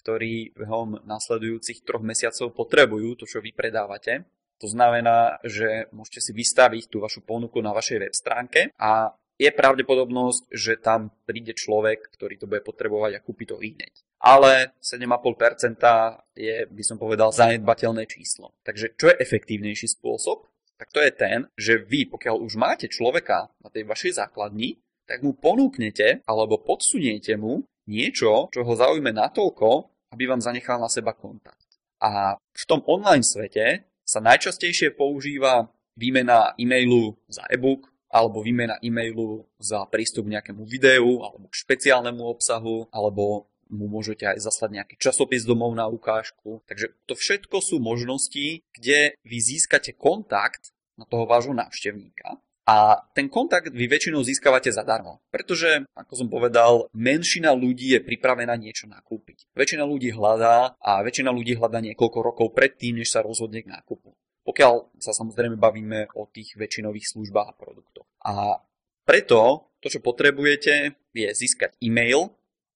ktorí 0.09 0.57
behom 0.57 1.05
nasledujúcich 1.05 1.85
troch 1.85 2.01
mesiacov 2.01 2.49
potrebujú 2.57 3.21
to, 3.21 3.29
čo 3.29 3.45
vy 3.45 3.53
predávate. 3.53 4.25
To 4.57 4.65
znamená, 4.65 5.37
že 5.45 5.85
môžete 5.93 6.19
si 6.25 6.31
vystaviť 6.33 6.89
tú 6.89 6.97
vašu 6.97 7.21
ponuku 7.21 7.61
na 7.61 7.69
vašej 7.77 7.97
web 8.01 8.13
stránke 8.17 8.73
a 8.81 9.13
je 9.37 9.53
pravdepodobnosť, 9.53 10.49
že 10.49 10.81
tam 10.81 11.13
príde 11.29 11.53
človek, 11.53 12.09
ktorý 12.11 12.41
to 12.41 12.49
bude 12.49 12.65
potrebovať 12.65 13.11
a 13.15 13.23
kúpi 13.23 13.45
to 13.45 13.61
hneď. 13.61 14.01
Ale 14.19 14.75
7,5% 14.81 15.77
je, 16.35 16.67
by 16.67 16.83
som 16.83 16.97
povedal, 16.99 17.31
zanedbateľné 17.31 18.03
číslo. 18.09 18.51
Takže 18.65 18.97
čo 18.97 19.13
je 19.13 19.21
efektívnejší 19.21 19.95
spôsob? 19.95 20.43
Tak 20.75 20.91
to 20.91 20.99
je 21.05 21.11
ten, 21.15 21.47
že 21.55 21.79
vy, 21.79 22.09
pokiaľ 22.11 22.35
už 22.43 22.59
máte 22.59 22.91
človeka 22.91 23.47
na 23.61 23.69
tej 23.71 23.87
vašej 23.87 24.19
základni, 24.19 24.81
tak 25.07 25.23
mu 25.23 25.37
ponúknete 25.37 26.27
alebo 26.27 26.59
podsuniete 26.59 27.39
mu 27.39 27.63
niečo, 27.89 28.51
čo 28.53 28.61
ho 28.61 28.73
zaujme 28.77 29.09
natoľko, 29.09 29.89
aby 30.11 30.23
vám 30.25 30.41
zanechal 30.41 30.81
na 30.81 30.89
seba 30.89 31.13
kontakt. 31.13 31.65
A 31.99 32.35
v 32.39 32.63
tom 32.65 32.81
online 32.87 33.25
svete 33.25 33.85
sa 34.07 34.23
najčastejšie 34.23 34.95
používa 34.95 35.69
výmena 35.99 36.55
e-mailu 36.55 37.19
za 37.27 37.43
e-book 37.51 37.91
alebo 38.09 38.41
výmena 38.41 38.81
e-mailu 38.81 39.45
za 39.61 39.85
prístup 39.85 40.25
k 40.25 40.39
nejakému 40.39 40.65
videu 40.65 41.21
alebo 41.21 41.51
k 41.51 41.59
špeciálnemu 41.59 42.23
obsahu 42.25 42.89
alebo 42.89 43.45
mu 43.69 43.85
môžete 43.85 44.25
aj 44.25 44.41
zaslať 44.41 44.81
nejaký 44.81 44.95
časopis 44.97 45.45
domov 45.45 45.77
na 45.77 45.85
ukážku. 45.85 46.65
Takže 46.65 46.89
to 47.05 47.13
všetko 47.13 47.61
sú 47.61 47.77
možnosti, 47.77 48.65
kde 48.73 49.13
vy 49.21 49.37
získate 49.37 49.93
kontakt 49.93 50.73
na 50.97 51.05
toho 51.05 51.29
vášho 51.29 51.53
návštevníka 51.53 52.41
a 52.69 53.01
ten 53.17 53.25
kontakt 53.25 53.73
vy 53.73 53.89
väčšinou 53.89 54.21
získavate 54.21 54.69
zadarmo, 54.69 55.25
pretože, 55.33 55.89
ako 55.97 56.13
som 56.13 56.27
povedal, 56.29 56.85
menšina 56.93 57.49
ľudí 57.57 57.97
je 57.97 58.01
pripravená 58.05 58.53
niečo 58.61 58.85
nakúpiť. 58.85 59.49
Väčšina 59.57 59.81
ľudí 59.89 60.13
hľadá 60.13 60.77
a 60.77 61.01
väčšina 61.01 61.33
ľudí 61.33 61.57
hľadá 61.57 61.81
niekoľko 61.81 62.19
rokov 62.21 62.53
predtým, 62.53 63.01
než 63.01 63.09
sa 63.09 63.25
rozhodne 63.25 63.65
k 63.65 63.73
nákupu. 63.73 64.13
Pokiaľ 64.45 65.01
sa 65.01 65.17
samozrejme 65.17 65.57
bavíme 65.57 66.13
o 66.13 66.29
tých 66.29 66.53
väčšinových 66.61 67.09
službách 67.09 67.47
a 67.49 67.57
produktoch. 67.57 68.05
A 68.21 68.61
preto 69.01 69.73
to, 69.81 69.89
čo 69.89 70.05
potrebujete, 70.05 70.93
je 71.17 71.25
získať 71.33 71.73
e-mail, 71.81 72.29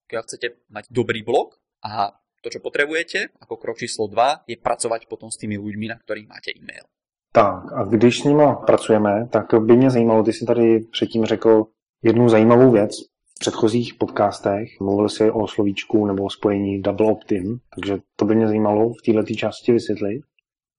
keď 0.09 0.25
chcete 0.25 0.47
mať 0.73 0.89
dobrý 0.89 1.21
blog 1.21 1.53
a 1.85 2.17
to, 2.41 2.49
čo 2.49 2.65
potrebujete, 2.65 3.37
ako 3.37 3.61
krok 3.61 3.77
číslo 3.77 4.09
2, 4.09 4.49
je 4.49 4.57
pracovať 4.57 5.05
potom 5.05 5.29
s 5.29 5.37
tými 5.37 5.55
ľuďmi, 5.61 5.85
na 5.93 6.01
ktorých 6.01 6.27
máte 6.27 6.49
e-mail. 6.49 6.89
Tak 7.35 7.73
a 7.73 7.83
když 7.83 8.19
s 8.19 8.23
nima 8.23 8.55
pracujeme, 8.55 9.27
tak 9.31 9.45
by 9.59 9.77
mě 9.77 9.89
zajímalo, 9.89 10.23
ty 10.23 10.33
jsi 10.33 10.45
tady 10.45 10.79
předtím 10.79 11.25
řekl 11.25 11.65
jednu 12.03 12.29
zajímavou 12.29 12.71
věc. 12.71 12.91
V 13.35 13.39
předchozích 13.39 13.93
podcastech 13.93 14.69
mluvil 14.81 15.09
si 15.09 15.31
o 15.31 15.47
slovíčku 15.47 16.05
nebo 16.05 16.23
o 16.23 16.29
spojení 16.29 16.81
double 16.81 17.11
opt-in, 17.11 17.57
takže 17.75 17.97
to 18.15 18.25
by 18.25 18.35
mě 18.35 18.47
zajímalo 18.47 18.89
v 18.89 19.13
této 19.13 19.33
části 19.33 19.71
vysvětlit. 19.71 20.21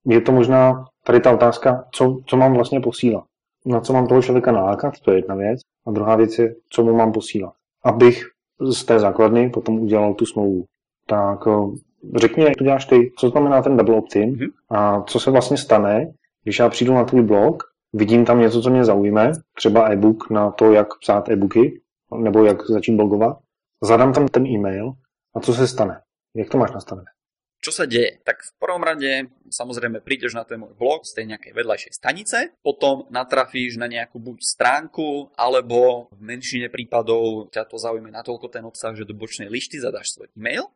Je 0.06 0.20
to 0.20 0.32
možná 0.32 0.84
tady 1.06 1.20
ta 1.20 1.32
otázka, 1.32 1.84
co, 1.92 2.20
co 2.26 2.36
mám 2.36 2.54
vlastně 2.54 2.80
posílat. 2.80 3.24
Na 3.66 3.80
co 3.80 3.92
mám 3.92 4.06
toho 4.06 4.22
člověka 4.22 4.52
nalákat, 4.52 5.00
to 5.00 5.10
je 5.10 5.18
jedna 5.18 5.34
věc. 5.34 5.60
A 5.86 5.90
druhá 5.90 6.16
věc 6.16 6.38
je, 6.38 6.54
co 6.68 6.84
mu 6.84 6.94
mám 6.94 7.12
posílat. 7.12 7.52
Abych 7.84 8.22
z 8.60 8.84
té 8.84 8.98
základny 8.98 9.50
potom 9.50 9.78
udělal 9.78 10.14
tu 10.14 10.26
smlouvu. 10.26 10.64
Tak 11.06 11.38
řekni, 12.16 12.44
jak 12.44 12.56
to 12.56 12.64
děláš 12.64 12.84
ty, 12.84 13.12
co 13.18 13.28
znamená 13.28 13.62
ten 13.62 13.76
double 13.76 13.96
opt-in 13.96 14.34
mm-hmm. 14.34 14.50
a 14.70 15.02
co 15.02 15.20
se 15.20 15.30
vlastně 15.30 15.56
stane, 15.56 16.12
když 16.44 16.58
já 16.58 16.68
přijdu 16.68 16.94
na 16.94 17.04
tvůj 17.04 17.22
blog, 17.22 17.62
vidím 17.92 18.24
tam 18.24 18.40
něco, 18.40 18.62
co 18.62 18.70
mě 18.70 18.84
zaujme, 18.84 19.32
třeba 19.54 19.92
e-book 19.92 20.30
na 20.30 20.50
to, 20.50 20.72
jak 20.72 20.88
psát 21.00 21.28
e-booky, 21.28 21.80
nebo 22.16 22.44
jak 22.44 22.66
začít 22.66 22.96
blogovat, 22.96 23.38
zadám 23.82 24.12
tam 24.12 24.28
ten 24.28 24.46
e-mail 24.46 24.92
a 25.36 25.40
co 25.40 25.54
se 25.54 25.68
stane? 25.68 26.00
Jak 26.36 26.50
to 26.50 26.58
máš 26.58 26.72
nastavené? 26.72 27.06
Čo 27.64 27.72
sa 27.72 27.88
deje? 27.88 28.20
Tak 28.20 28.44
v 28.44 28.52
prvom 28.60 28.84
rade 28.84 29.32
samozrejme 29.48 30.04
prídeš 30.04 30.36
na 30.36 30.44
ten 30.44 30.60
môj 30.60 30.76
blog 30.76 31.08
z 31.08 31.16
tej 31.16 31.32
nejakej 31.32 31.56
vedľajšej 31.56 31.92
stanice, 31.96 32.38
potom 32.60 33.08
natrafíš 33.08 33.80
na 33.80 33.88
nejakú 33.88 34.20
buď 34.20 34.44
stránku, 34.44 35.32
alebo 35.32 36.12
v 36.12 36.20
menšine 36.20 36.68
prípadov 36.68 37.48
ťa 37.56 37.64
to 37.64 37.80
zaujme 37.80 38.12
natoľko 38.12 38.52
ten 38.52 38.68
obsah, 38.68 38.92
že 38.92 39.08
do 39.08 39.16
bočnej 39.16 39.48
lišty 39.48 39.80
zadáš 39.80 40.12
svoj 40.12 40.28
e-mail. 40.36 40.68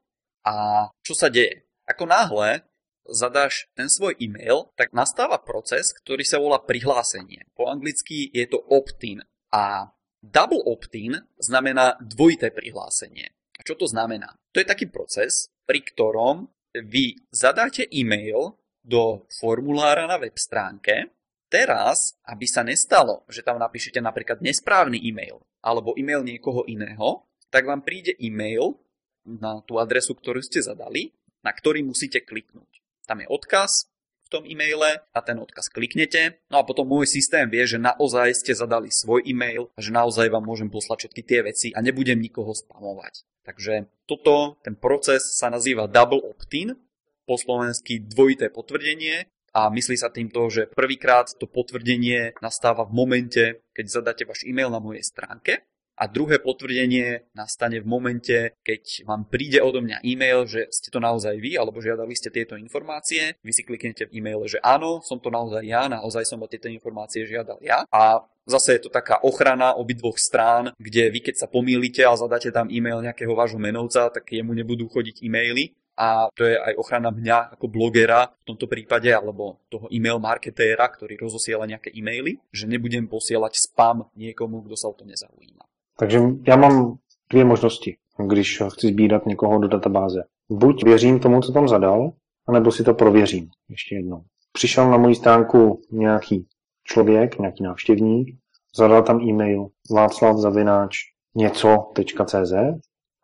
A 0.48 0.88
čo 1.04 1.12
sa 1.12 1.28
deje? 1.28 1.68
Ako 1.84 2.08
náhle 2.08 2.64
zadáš 3.08 3.68
ten 3.74 3.88
svoj 3.88 4.16
e-mail, 4.20 4.70
tak 4.76 4.92
nastáva 4.92 5.40
proces, 5.40 5.92
ktorý 6.04 6.24
sa 6.24 6.38
volá 6.38 6.60
prihlásenie. 6.60 7.48
Po 7.56 7.68
anglicky 7.68 8.28
je 8.32 8.46
to 8.48 8.60
opt-in. 8.68 9.24
A 9.52 9.88
double 10.20 10.62
opt-in 10.68 11.16
znamená 11.40 11.96
dvojité 12.00 12.52
prihlásenie. 12.52 13.32
A 13.58 13.60
čo 13.66 13.74
to 13.74 13.88
znamená? 13.88 14.38
To 14.54 14.60
je 14.62 14.68
taký 14.68 14.86
proces, 14.86 15.50
pri 15.66 15.82
ktorom 15.82 16.46
vy 16.76 17.18
zadáte 17.32 17.88
e-mail 17.90 18.54
do 18.84 19.26
formulára 19.40 20.06
na 20.06 20.20
web 20.20 20.36
stránke. 20.38 21.10
Teraz, 21.48 22.20
aby 22.28 22.44
sa 22.44 22.60
nestalo, 22.60 23.24
že 23.26 23.40
tam 23.40 23.56
napíšete 23.56 24.04
napríklad 24.04 24.44
nesprávny 24.44 25.00
e-mail 25.00 25.40
alebo 25.64 25.96
e-mail 25.96 26.20
niekoho 26.20 26.68
iného, 26.68 27.24
tak 27.48 27.64
vám 27.64 27.80
príde 27.80 28.12
e-mail 28.20 28.76
na 29.24 29.64
tú 29.64 29.80
adresu, 29.80 30.12
ktorú 30.12 30.44
ste 30.44 30.60
zadali, 30.60 31.12
na 31.40 31.52
ktorý 31.52 31.80
musíte 31.80 32.20
kliknúť. 32.20 32.84
Tam 33.08 33.24
je 33.24 33.26
odkaz 33.32 33.88
v 34.28 34.28
tom 34.28 34.44
e-maile 34.44 35.00
a 35.16 35.18
ten 35.24 35.40
odkaz 35.40 35.72
kliknete. 35.72 36.44
No 36.52 36.60
a 36.60 36.66
potom 36.68 36.84
môj 36.84 37.08
systém 37.08 37.48
vie, 37.48 37.64
že 37.64 37.80
naozaj 37.80 38.36
ste 38.36 38.52
zadali 38.52 38.92
svoj 38.92 39.24
e-mail 39.24 39.72
a 39.72 39.80
že 39.80 39.88
naozaj 39.88 40.28
vám 40.28 40.44
môžem 40.44 40.68
poslať 40.68 41.08
všetky 41.08 41.22
tie 41.24 41.40
veci 41.40 41.68
a 41.72 41.80
nebudem 41.80 42.20
nikoho 42.20 42.52
spamovať. 42.52 43.24
Takže 43.48 43.88
toto, 44.04 44.60
ten 44.60 44.76
proces 44.76 45.24
sa 45.40 45.48
nazýva 45.48 45.88
double 45.88 46.20
opt-in, 46.20 46.76
po 47.24 47.40
slovensky 47.40 48.04
dvojité 48.04 48.52
potvrdenie 48.52 49.28
a 49.52 49.68
myslí 49.68 49.96
sa 50.00 50.12
týmto, 50.12 50.48
že 50.52 50.68
prvýkrát 50.72 51.32
to 51.36 51.44
potvrdenie 51.48 52.36
nastáva 52.44 52.84
v 52.88 52.92
momente, 52.92 53.44
keď 53.72 53.84
zadáte 53.88 54.24
váš 54.28 54.44
e-mail 54.44 54.68
na 54.68 54.80
mojej 54.80 55.04
stránke 55.04 55.64
a 55.98 56.06
druhé 56.06 56.38
potvrdenie 56.38 57.26
nastane 57.34 57.82
v 57.82 57.90
momente, 57.90 58.54
keď 58.62 59.02
vám 59.02 59.26
príde 59.26 59.58
odo 59.58 59.82
mňa 59.82 60.06
e-mail, 60.06 60.46
že 60.46 60.70
ste 60.70 60.94
to 60.94 61.02
naozaj 61.02 61.34
vy, 61.42 61.58
alebo 61.58 61.82
žiadali 61.82 62.14
ste 62.14 62.30
tieto 62.30 62.54
informácie. 62.54 63.34
Vy 63.42 63.50
si 63.50 63.66
kliknete 63.66 64.06
v 64.06 64.22
e-maile, 64.22 64.46
že 64.46 64.62
áno, 64.62 65.02
som 65.02 65.18
to 65.18 65.28
naozaj 65.34 65.66
ja, 65.66 65.90
naozaj 65.90 66.22
som 66.22 66.38
o 66.38 66.46
tieto 66.46 66.70
informácie 66.70 67.26
žiadal 67.26 67.58
ja. 67.60 67.82
A 67.90 68.22
Zase 68.48 68.80
je 68.80 68.88
to 68.88 68.90
taká 68.96 69.20
ochrana 69.20 69.76
obidvoch 69.76 70.16
strán, 70.16 70.72
kde 70.80 71.12
vy 71.12 71.20
keď 71.20 71.36
sa 71.36 71.52
pomýlite 71.52 72.00
a 72.00 72.16
zadáte 72.16 72.48
tam 72.48 72.72
e-mail 72.72 73.04
nejakého 73.04 73.36
vášho 73.36 73.60
menovca, 73.60 74.08
tak 74.08 74.24
jemu 74.24 74.56
nebudú 74.56 74.88
chodiť 74.88 75.20
e-maily 75.20 75.76
a 75.98 76.30
to 76.32 76.46
je 76.46 76.54
aj 76.54 76.78
ochrana 76.78 77.12
mňa 77.12 77.58
ako 77.58 77.66
blogera 77.66 78.30
v 78.30 78.44
tomto 78.54 78.70
prípade, 78.70 79.10
alebo 79.12 79.60
toho 79.68 79.90
e-mail 79.90 80.22
marketéra, 80.22 80.86
ktorý 80.88 81.18
rozosiela 81.18 81.66
nejaké 81.66 81.90
e-maily, 81.90 82.38
že 82.48 82.70
nebudem 82.70 83.10
posielať 83.10 83.58
spam 83.58 84.06
niekomu, 84.14 84.62
kto 84.64 84.78
sa 84.78 84.88
o 84.88 84.94
to 84.94 85.04
nezaujíma. 85.04 85.67
Takže 85.98 86.20
já 86.46 86.56
mám 86.56 86.96
dvě 87.30 87.44
možnosti, 87.44 87.96
když 88.26 88.62
chci 88.72 88.88
sbírat 88.88 89.26
někoho 89.26 89.58
do 89.58 89.68
databáze. 89.68 90.22
Buď 90.50 90.84
věřím 90.84 91.20
tomu, 91.20 91.40
co 91.40 91.52
tam 91.52 91.68
zadal, 91.68 92.12
anebo 92.48 92.72
si 92.72 92.84
to 92.84 92.94
prověřím 92.94 93.48
ještě 93.68 93.94
jednou. 93.94 94.22
Přišel 94.52 94.90
na 94.90 94.96
moji 94.96 95.14
stránku 95.14 95.80
nějaký 95.92 96.46
člověk, 96.84 97.38
nějaký 97.38 97.62
návštěvník, 97.62 98.36
zadal 98.76 99.02
tam 99.02 99.20
e-mail 99.20 99.66
václav 99.90 100.36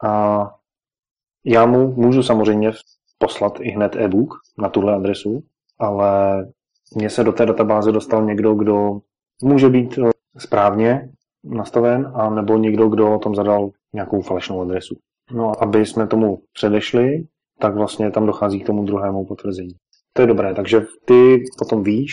a 0.05 0.51
já 1.45 1.67
mu 1.67 1.93
můžu 1.93 2.23
samozřejmě 2.23 2.73
poslat 3.19 3.61
i 3.61 3.71
hned 3.71 3.97
e-book 3.97 4.35
na 4.59 4.69
tuhle 4.69 4.95
adresu, 4.95 5.43
ale 5.79 6.45
mně 6.97 7.11
se 7.11 7.25
do 7.25 7.33
té 7.33 7.47
databáze 7.47 7.93
dostal 7.93 8.25
někdo, 8.25 8.55
kdo 8.55 9.01
může 9.43 9.69
být 9.69 9.99
eh, 9.99 10.11
správně 10.39 11.13
nastaven, 11.45 12.13
a 12.15 12.31
nebo 12.31 12.59
někdo, 12.59 12.89
kdo 12.89 13.19
tam 13.23 13.35
zadal 13.35 13.71
nějakou 13.95 14.21
falešnou 14.21 14.61
adresu. 14.61 14.97
No 15.33 15.51
a 15.51 15.55
aby 15.63 15.87
jsme 15.87 16.07
tomu 16.07 16.39
předešli, 16.53 17.25
tak 17.59 17.75
vlastně 17.75 18.11
tam 18.11 18.27
dochází 18.27 18.61
k 18.61 18.67
tomu 18.67 18.85
druhému 18.85 19.27
potvrzení. 19.27 19.75
To 20.13 20.23
je 20.23 20.27
dobré, 20.27 20.55
takže 20.55 20.81
ty 21.05 21.45
potom 21.59 21.83
víš, 21.83 22.13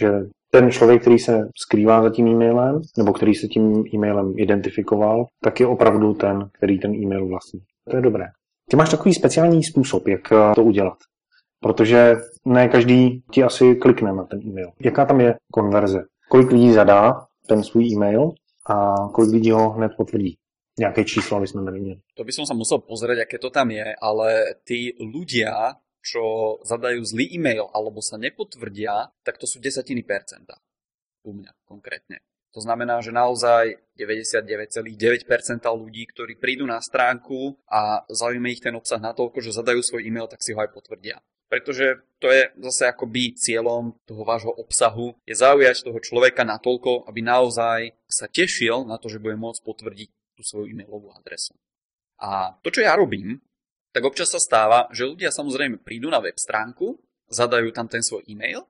že 0.00 0.12
ten 0.50 0.70
člověk, 0.70 1.00
který 1.00 1.18
se 1.18 1.48
skrývá 1.56 2.02
za 2.02 2.10
tím 2.10 2.26
e-mailem, 2.26 2.80
nebo 2.98 3.12
který 3.12 3.34
se 3.34 3.46
tím 3.46 3.84
e-mailem 3.94 4.32
identifikoval, 4.36 5.26
tak 5.42 5.60
je 5.60 5.66
opravdu 5.66 6.14
ten, 6.14 6.48
který 6.52 6.78
ten 6.78 6.94
e-mail 6.94 7.26
vlastní. 7.26 7.60
To 7.90 7.96
je 7.96 8.02
dobré. 8.02 8.26
Ty 8.70 8.76
máš 8.76 8.90
takový 8.90 9.14
speciální 9.14 9.64
způsob, 9.64 10.08
jak 10.08 10.32
eh, 10.32 10.54
to 10.54 10.64
udělat. 10.64 10.96
Protože 11.60 12.16
ne 12.44 12.68
každý 12.68 13.22
ti 13.30 13.42
asi 13.42 13.74
klikne 13.74 14.12
na 14.12 14.24
ten 14.24 14.40
e-mail. 14.42 14.70
Jaká 14.80 15.04
tam 15.04 15.20
je 15.20 15.34
konverze? 15.52 16.04
Kolik 16.30 16.50
lidí 16.50 16.72
zadá 16.72 17.26
ten 17.48 17.62
svůj 17.62 17.92
e-mail 17.92 18.30
a 18.66 19.08
kolik 19.14 19.40
lidí 19.40 19.50
ho 19.52 19.76
hned 19.76 19.96
potvrdí? 19.96 20.36
Nejaké 20.80 21.04
číslo, 21.04 21.36
aby 21.36 21.48
sme 21.50 21.66
nevideli. 21.66 22.00
To 22.16 22.24
by 22.24 22.32
som 22.32 22.48
sa 22.48 22.56
musel 22.56 22.80
pozrieť, 22.80 23.28
aké 23.28 23.36
to 23.36 23.52
tam 23.52 23.68
je, 23.68 23.84
ale 24.00 24.60
tí 24.64 24.96
ľudia, 24.96 25.76
čo 26.00 26.56
zadajú 26.64 27.04
zlý 27.04 27.36
e-mail 27.36 27.68
alebo 27.76 28.00
sa 28.00 28.16
nepotvrdia, 28.16 29.12
tak 29.20 29.36
to 29.36 29.44
sú 29.44 29.60
desatiny 29.60 30.00
percenta. 30.00 30.56
U 31.20 31.36
mňa 31.36 31.52
konkrétne. 31.68 32.24
To 32.50 32.58
znamená, 32.58 32.98
že 32.98 33.14
naozaj 33.14 33.78
99,9% 33.94 34.82
ľudí, 35.70 36.02
ktorí 36.10 36.34
prídu 36.34 36.66
na 36.66 36.82
stránku 36.82 37.54
a 37.70 38.02
zaujíme 38.10 38.50
ich 38.50 38.58
ten 38.58 38.74
obsah 38.74 38.98
natoľko, 38.98 39.38
že 39.38 39.54
zadajú 39.54 39.78
svoj 39.86 40.02
e-mail, 40.02 40.26
tak 40.26 40.42
si 40.42 40.50
ho 40.50 40.58
aj 40.58 40.74
potvrdia. 40.74 41.22
Pretože 41.50 42.06
to 42.22 42.30
je 42.30 42.46
zase 42.70 42.86
akoby 42.86 43.34
cieľom 43.34 43.98
toho 44.06 44.22
vášho 44.22 44.54
obsahu, 44.54 45.18
je 45.26 45.34
zaujať 45.34 45.82
toho 45.82 45.98
človeka 45.98 46.46
natoľko, 46.46 47.10
aby 47.10 47.20
naozaj 47.26 47.90
sa 48.06 48.30
tešil 48.30 48.86
na 48.86 49.02
to, 49.02 49.10
že 49.10 49.18
bude 49.18 49.34
môcť 49.34 49.60
potvrdiť 49.66 50.10
tú 50.38 50.42
svoju 50.46 50.70
e-mailovú 50.70 51.10
adresu. 51.10 51.58
A 52.22 52.54
to, 52.62 52.70
čo 52.70 52.86
ja 52.86 52.94
robím, 52.94 53.42
tak 53.90 54.06
občas 54.06 54.30
sa 54.30 54.38
stáva, 54.38 54.86
že 54.94 55.10
ľudia 55.10 55.34
samozrejme 55.34 55.82
prídu 55.82 56.06
na 56.06 56.22
web 56.22 56.38
stránku, 56.38 56.94
zadajú 57.26 57.74
tam 57.74 57.90
ten 57.90 58.06
svoj 58.06 58.22
e-mail 58.30 58.62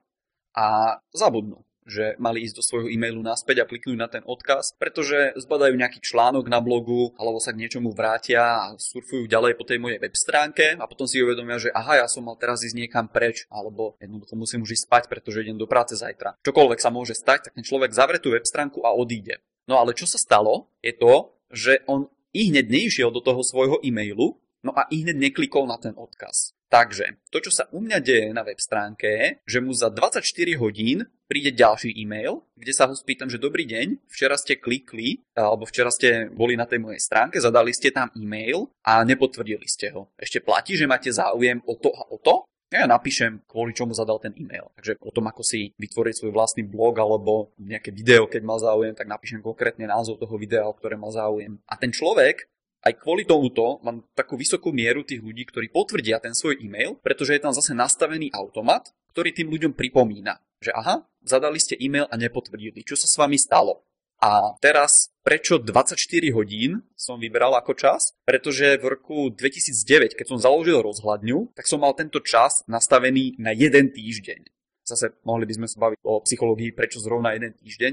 a 0.56 0.96
zabudnú 1.12 1.60
že 1.90 2.14
mali 2.22 2.46
ísť 2.46 2.56
do 2.56 2.62
svojho 2.62 2.88
e-mailu 2.88 3.18
naspäť 3.20 3.66
a 3.66 3.68
kliknúť 3.68 3.98
na 3.98 4.06
ten 4.06 4.22
odkaz, 4.22 4.78
pretože 4.78 5.34
zbadajú 5.34 5.74
nejaký 5.74 5.98
článok 5.98 6.46
na 6.46 6.62
blogu 6.62 7.10
alebo 7.18 7.42
sa 7.42 7.50
k 7.50 7.66
niečomu 7.66 7.90
vrátia 7.90 8.38
a 8.38 8.78
surfujú 8.78 9.26
ďalej 9.26 9.58
po 9.58 9.66
tej 9.66 9.82
mojej 9.82 9.98
web 9.98 10.14
stránke 10.14 10.78
a 10.78 10.84
potom 10.86 11.10
si 11.10 11.18
uvedomia, 11.18 11.58
že 11.58 11.74
aha, 11.74 12.00
ja 12.00 12.06
som 12.06 12.22
mal 12.22 12.38
teraz 12.38 12.62
ísť 12.62 12.78
niekam 12.78 13.10
preč 13.10 13.50
alebo 13.50 13.98
jednoducho 13.98 14.38
musím 14.38 14.62
už 14.62 14.78
ísť 14.78 14.86
spať, 14.86 15.02
pretože 15.10 15.42
idem 15.42 15.58
do 15.58 15.66
práce 15.66 15.98
zajtra. 15.98 16.38
Čokoľvek 16.46 16.78
sa 16.78 16.94
môže 16.94 17.18
stať, 17.18 17.50
tak 17.50 17.58
ten 17.58 17.66
človek 17.66 17.90
zavre 17.90 18.22
tú 18.22 18.30
web 18.30 18.46
stránku 18.46 18.86
a 18.86 18.94
odíde. 18.94 19.42
No 19.66 19.82
ale 19.82 19.98
čo 19.98 20.06
sa 20.06 20.16
stalo, 20.16 20.70
je 20.78 20.94
to, 20.94 21.34
že 21.50 21.82
on 21.90 22.06
i 22.30 22.54
hneď 22.54 22.70
neišiel 22.70 23.10
do 23.10 23.18
toho 23.18 23.42
svojho 23.42 23.82
e-mailu, 23.82 24.38
no 24.62 24.70
a 24.70 24.86
i 24.94 25.02
hneď 25.02 25.18
neklikol 25.18 25.66
na 25.66 25.76
ten 25.82 25.94
odkaz. 25.98 26.54
Takže 26.70 27.18
to, 27.34 27.42
čo 27.42 27.50
sa 27.50 27.66
u 27.74 27.82
mňa 27.82 27.98
deje 27.98 28.30
na 28.30 28.46
web 28.46 28.62
stránke 28.62 29.42
že 29.42 29.58
mu 29.58 29.74
za 29.74 29.90
24 29.90 30.22
hodín 30.62 31.02
príde 31.26 31.50
ďalší 31.50 31.90
e-mail, 31.98 32.46
kde 32.54 32.72
sa 32.74 32.86
ho 32.86 32.94
spýtam, 32.94 33.26
že 33.26 33.42
dobrý 33.42 33.66
deň, 33.66 34.06
včera 34.06 34.38
ste 34.38 34.58
klikli, 34.58 35.22
alebo 35.34 35.66
včera 35.66 35.90
ste 35.90 36.30
boli 36.30 36.54
na 36.54 36.66
tej 36.66 36.82
mojej 36.82 37.02
stránke, 37.02 37.42
zadali 37.42 37.70
ste 37.70 37.94
tam 37.94 38.10
e-mail 38.18 38.70
a 38.86 39.02
nepotvrdili 39.02 39.66
ste 39.66 39.94
ho. 39.94 40.10
Ešte 40.18 40.42
platí, 40.42 40.74
že 40.74 40.90
máte 40.90 41.10
záujem 41.10 41.62
o 41.66 41.74
to 41.78 41.90
a 41.94 42.02
o 42.10 42.18
to? 42.18 42.46
Ja 42.70 42.86
napíšem, 42.86 43.42
kvôli 43.50 43.74
čomu 43.74 43.98
zadal 43.98 44.22
ten 44.22 44.30
e-mail. 44.38 44.70
Takže 44.78 45.02
o 45.02 45.10
tom, 45.10 45.26
ako 45.26 45.42
si 45.42 45.74
vytvoriť 45.74 46.22
svoj 46.22 46.30
vlastný 46.30 46.62
blog 46.70 47.02
alebo 47.02 47.50
nejaké 47.58 47.90
video, 47.90 48.30
keď 48.30 48.42
mal 48.46 48.62
záujem, 48.62 48.94
tak 48.94 49.10
napíšem 49.10 49.42
konkrétne 49.42 49.90
názov 49.90 50.22
toho 50.22 50.38
videa, 50.38 50.70
o 50.70 50.74
ktoré 50.78 50.94
mal 50.94 51.10
záujem. 51.10 51.58
A 51.66 51.74
ten 51.74 51.90
človek 51.90 52.46
aj 52.80 52.96
kvôli 52.96 53.28
tomuto 53.28 53.78
mám 53.84 54.00
takú 54.16 54.40
vysokú 54.40 54.72
mieru 54.72 55.04
tých 55.04 55.20
ľudí, 55.20 55.44
ktorí 55.44 55.68
potvrdia 55.68 56.16
ten 56.16 56.32
svoj 56.32 56.60
e-mail, 56.64 56.96
pretože 57.04 57.36
je 57.36 57.42
tam 57.44 57.52
zase 57.52 57.76
nastavený 57.76 58.32
automat, 58.32 58.88
ktorý 59.12 59.36
tým 59.36 59.52
ľuďom 59.52 59.72
pripomína, 59.76 60.40
že 60.64 60.72
aha, 60.72 61.04
zadali 61.20 61.60
ste 61.60 61.76
e-mail 61.76 62.08
a 62.08 62.16
nepotvrdili, 62.16 62.80
čo 62.84 62.96
sa 62.96 63.04
s 63.04 63.18
vami 63.20 63.36
stalo. 63.36 63.84
A 64.20 64.52
teraz, 64.60 65.08
prečo 65.24 65.56
24 65.56 65.96
hodín 66.36 66.84
som 66.92 67.16
vybral 67.16 67.56
ako 67.56 67.72
čas? 67.72 68.12
Pretože 68.28 68.76
v 68.76 68.84
roku 68.92 69.32
2009, 69.32 70.12
keď 70.12 70.26
som 70.28 70.36
založil 70.36 70.84
rozhľadňu, 70.84 71.56
tak 71.56 71.64
som 71.64 71.80
mal 71.80 71.96
tento 71.96 72.20
čas 72.20 72.60
nastavený 72.68 73.40
na 73.40 73.56
jeden 73.56 73.88
týždeň. 73.88 74.44
Zase 74.84 75.16
mohli 75.24 75.48
by 75.48 75.64
sme 75.64 75.68
sa 75.72 75.80
baviť 75.80 76.04
o 76.04 76.20
psychológii, 76.20 76.76
prečo 76.76 77.00
zrovna 77.00 77.32
jeden 77.32 77.56
týždeň, 77.56 77.92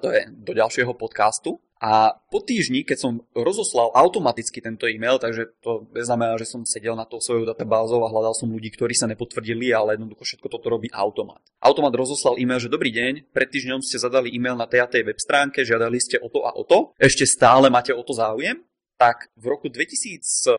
to 0.00 0.08
je 0.12 0.28
do 0.32 0.52
ďalšieho 0.56 0.92
podcastu. 0.96 1.60
A 1.76 2.16
po 2.32 2.40
týždni, 2.40 2.88
keď 2.88 2.98
som 3.04 3.12
rozoslal 3.36 3.92
automaticky 3.92 4.64
tento 4.64 4.88
e-mail, 4.88 5.20
takže 5.20 5.52
to 5.60 5.84
znamená, 5.92 6.40
že 6.40 6.48
som 6.48 6.64
sedel 6.64 6.96
na 6.96 7.04
to 7.04 7.20
svojou 7.20 7.44
databázou 7.44 8.00
a 8.00 8.08
hľadal 8.08 8.32
som 8.32 8.48
ľudí, 8.48 8.72
ktorí 8.72 8.96
sa 8.96 9.04
nepotvrdili, 9.04 9.76
ale 9.76 10.00
jednoducho 10.00 10.24
všetko 10.24 10.48
toto 10.48 10.72
robí 10.72 10.88
automat. 10.88 11.44
Automat 11.60 11.92
rozoslal 11.92 12.40
e-mail, 12.40 12.64
že 12.64 12.72
dobrý 12.72 12.88
deň, 12.96 13.28
pred 13.28 13.52
týždňom 13.52 13.84
ste 13.84 14.00
zadali 14.00 14.32
e-mail 14.32 14.56
na 14.56 14.64
tej 14.64 14.80
a 14.80 14.88
tej 14.88 15.04
web 15.04 15.20
stránke, 15.20 15.68
žiadali 15.68 16.00
ste 16.00 16.16
o 16.16 16.32
to 16.32 16.48
a 16.48 16.56
o 16.56 16.64
to, 16.64 16.96
ešte 16.96 17.28
stále 17.28 17.68
máte 17.68 17.92
o 17.92 18.00
to 18.00 18.16
záujem, 18.16 18.64
tak 18.96 19.28
v 19.36 19.52
roku 19.52 19.68
2012-13 19.68 20.56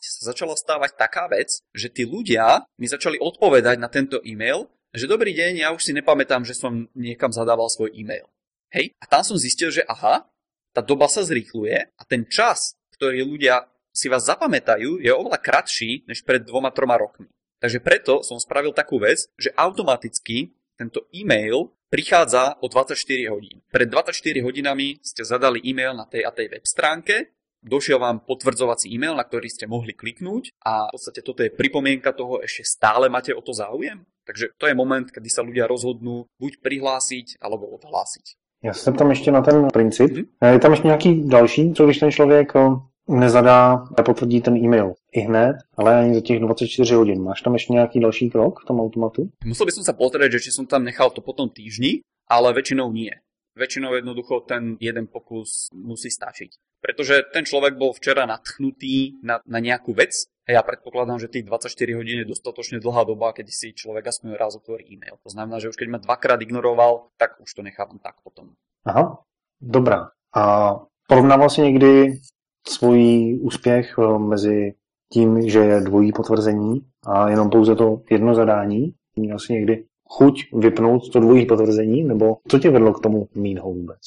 sa 0.00 0.22
začala 0.32 0.56
stávať 0.56 0.96
taká 0.96 1.28
vec, 1.28 1.60
že 1.76 1.92
tí 1.92 2.08
ľudia 2.08 2.64
mi 2.80 2.88
začali 2.88 3.20
odpovedať 3.20 3.76
na 3.76 3.92
tento 3.92 4.24
e-mail, 4.24 4.72
že 4.96 5.10
dobrý 5.10 5.36
deň, 5.36 5.52
ja 5.64 5.68
už 5.74 5.84
si 5.84 5.92
nepamätám, 5.92 6.44
že 6.48 6.56
som 6.56 6.88
niekam 6.96 7.28
zadával 7.28 7.68
svoj 7.68 7.92
e-mail. 7.92 8.28
Hej? 8.72 8.96
A 9.00 9.04
tam 9.08 9.24
som 9.24 9.36
zistil, 9.36 9.68
že 9.68 9.84
aha, 9.84 10.24
tá 10.72 10.80
doba 10.80 11.08
sa 11.08 11.24
zrýchluje 11.24 11.92
a 11.92 12.02
ten 12.04 12.24
čas, 12.28 12.76
ktorý 12.96 13.24
ľudia 13.24 13.68
si 13.92 14.06
vás 14.06 14.30
zapamätajú, 14.30 15.02
je 15.02 15.10
oveľa 15.10 15.42
kratší 15.42 16.06
než 16.06 16.22
pred 16.22 16.44
dvoma, 16.44 16.70
troma 16.70 16.94
rokmi. 16.94 17.26
Takže 17.58 17.82
preto 17.82 18.22
som 18.22 18.38
spravil 18.38 18.70
takú 18.70 19.02
vec, 19.02 19.26
že 19.34 19.50
automaticky 19.58 20.54
tento 20.78 21.10
e-mail 21.10 21.74
prichádza 21.90 22.62
o 22.62 22.70
24 22.70 22.94
hodín. 23.34 23.58
Pred 23.72 23.90
24 23.90 24.46
hodinami 24.46 25.02
ste 25.02 25.26
zadali 25.26 25.58
e-mail 25.66 25.96
na 25.98 26.06
tej 26.06 26.22
a 26.22 26.30
tej 26.30 26.54
web 26.54 26.62
stránke, 26.62 27.34
došiel 27.58 27.98
vám 27.98 28.22
potvrdzovací 28.22 28.86
e-mail, 28.94 29.18
na 29.18 29.26
ktorý 29.26 29.50
ste 29.50 29.66
mohli 29.66 29.96
kliknúť 29.98 30.54
a 30.62 30.86
v 30.86 30.94
podstate 30.94 31.20
toto 31.26 31.42
je 31.42 31.50
pripomienka 31.50 32.14
toho, 32.14 32.38
ešte 32.38 32.62
stále 32.62 33.10
máte 33.10 33.34
o 33.34 33.42
to 33.42 33.50
záujem. 33.50 34.06
Takže 34.28 34.52
to 34.60 34.68
je 34.68 34.76
moment, 34.76 35.08
kedy 35.08 35.32
sa 35.32 35.40
ľudia 35.40 35.64
rozhodnú 35.64 36.28
buď 36.36 36.60
prihlásiť 36.60 37.40
alebo 37.40 37.64
odhlásiť. 37.72 38.36
Já 38.62 38.74
se 38.74 38.92
tam 38.92 39.10
ještě 39.10 39.30
na 39.30 39.42
ten 39.42 39.68
princip. 39.72 40.10
Mm-hmm. 40.10 40.52
Je 40.52 40.58
tam 40.58 40.70
ještě 40.70 40.86
nějaký 40.86 41.28
další, 41.28 41.72
co 41.72 41.84
když 41.84 41.98
ten 41.98 42.10
člověk 42.10 42.52
eh, 42.56 42.60
nezadá, 43.08 43.84
nepotvrdí 43.96 44.40
ten 44.40 44.56
e-mail 44.56 44.92
i 45.12 45.20
hned, 45.20 45.56
ale 45.76 46.00
ani 46.00 46.14
za 46.14 46.20
těch 46.20 46.40
24 46.40 46.94
hodin. 46.94 47.22
Máš 47.22 47.42
tam 47.42 47.52
ještě 47.54 47.72
nějaký 47.72 48.00
další 48.00 48.30
krok 48.30 48.60
v 48.62 48.66
tom 48.66 48.80
automatu? 48.80 49.30
Musel 49.44 49.66
by 49.66 49.72
som 49.72 49.84
sa 49.84 49.96
pozrieť, 49.96 50.36
že 50.36 50.40
či 50.44 50.50
som 50.52 50.66
tam 50.66 50.84
nechal 50.84 51.10
to 51.10 51.24
potom 51.24 51.48
týždni, 51.48 52.04
ale 52.28 52.52
väčšinou 52.52 52.92
nie. 52.92 53.14
Väčšinou 53.56 53.94
jednoducho 53.96 54.44
ten 54.44 54.76
jeden 54.80 55.06
pokus 55.06 55.72
musí 55.72 56.10
stačiť. 56.12 56.50
Pretože 56.84 57.26
ten 57.32 57.42
človek 57.48 57.74
bol 57.74 57.96
včera 57.96 58.26
natchnutý 58.26 59.18
na, 59.24 59.40
na 59.48 59.58
nejakú 59.58 59.96
vec 59.96 60.14
a 60.48 60.50
ja 60.56 60.62
predpokladám, 60.64 61.20
že 61.20 61.28
tých 61.28 61.44
24 61.44 61.92
hodín 61.92 62.24
je 62.24 62.32
dostatočne 62.32 62.80
dlhá 62.80 63.04
doba, 63.04 63.36
keď 63.36 63.52
si 63.52 63.76
človek 63.76 64.08
aspoň 64.08 64.40
raz 64.40 64.56
otvorí 64.56 64.88
e-mail. 64.88 65.20
To 65.20 65.28
znamená, 65.28 65.60
že 65.60 65.68
už 65.68 65.76
keď 65.76 65.88
ma 65.92 65.98
dvakrát 66.00 66.40
ignoroval, 66.40 67.12
tak 67.20 67.36
už 67.44 67.52
to 67.52 67.60
nechávam 67.60 68.00
tak 68.00 68.16
potom. 68.24 68.56
Aha, 68.88 69.20
dobrá. 69.60 70.10
A 70.32 70.72
Porovnával 71.10 71.50
si 71.50 71.60
někdy 71.60 72.20
svůj 72.68 73.34
úspěch 73.42 73.94
eh, 73.98 74.18
mezi 74.18 74.74
tím, 75.12 75.48
že 75.48 75.58
je 75.58 75.80
dvojí 75.80 76.12
potvrzení 76.12 76.80
a 77.06 77.28
jenom 77.28 77.50
pouze 77.50 77.74
to 77.74 78.02
jedno 78.10 78.34
zadání? 78.34 78.94
Měl 79.16 79.38
jsi 79.38 79.52
někdy 79.52 79.84
chuť 80.08 80.44
vypnout 80.52 81.12
to 81.12 81.20
dvojí 81.20 81.46
potvrzení, 81.46 82.04
nebo 82.04 82.36
co 82.48 82.58
tě 82.58 82.70
vedlo 82.70 82.92
k 82.92 83.00
tomu 83.02 83.28
mínho 83.34 83.70
vůbec? 83.70 83.98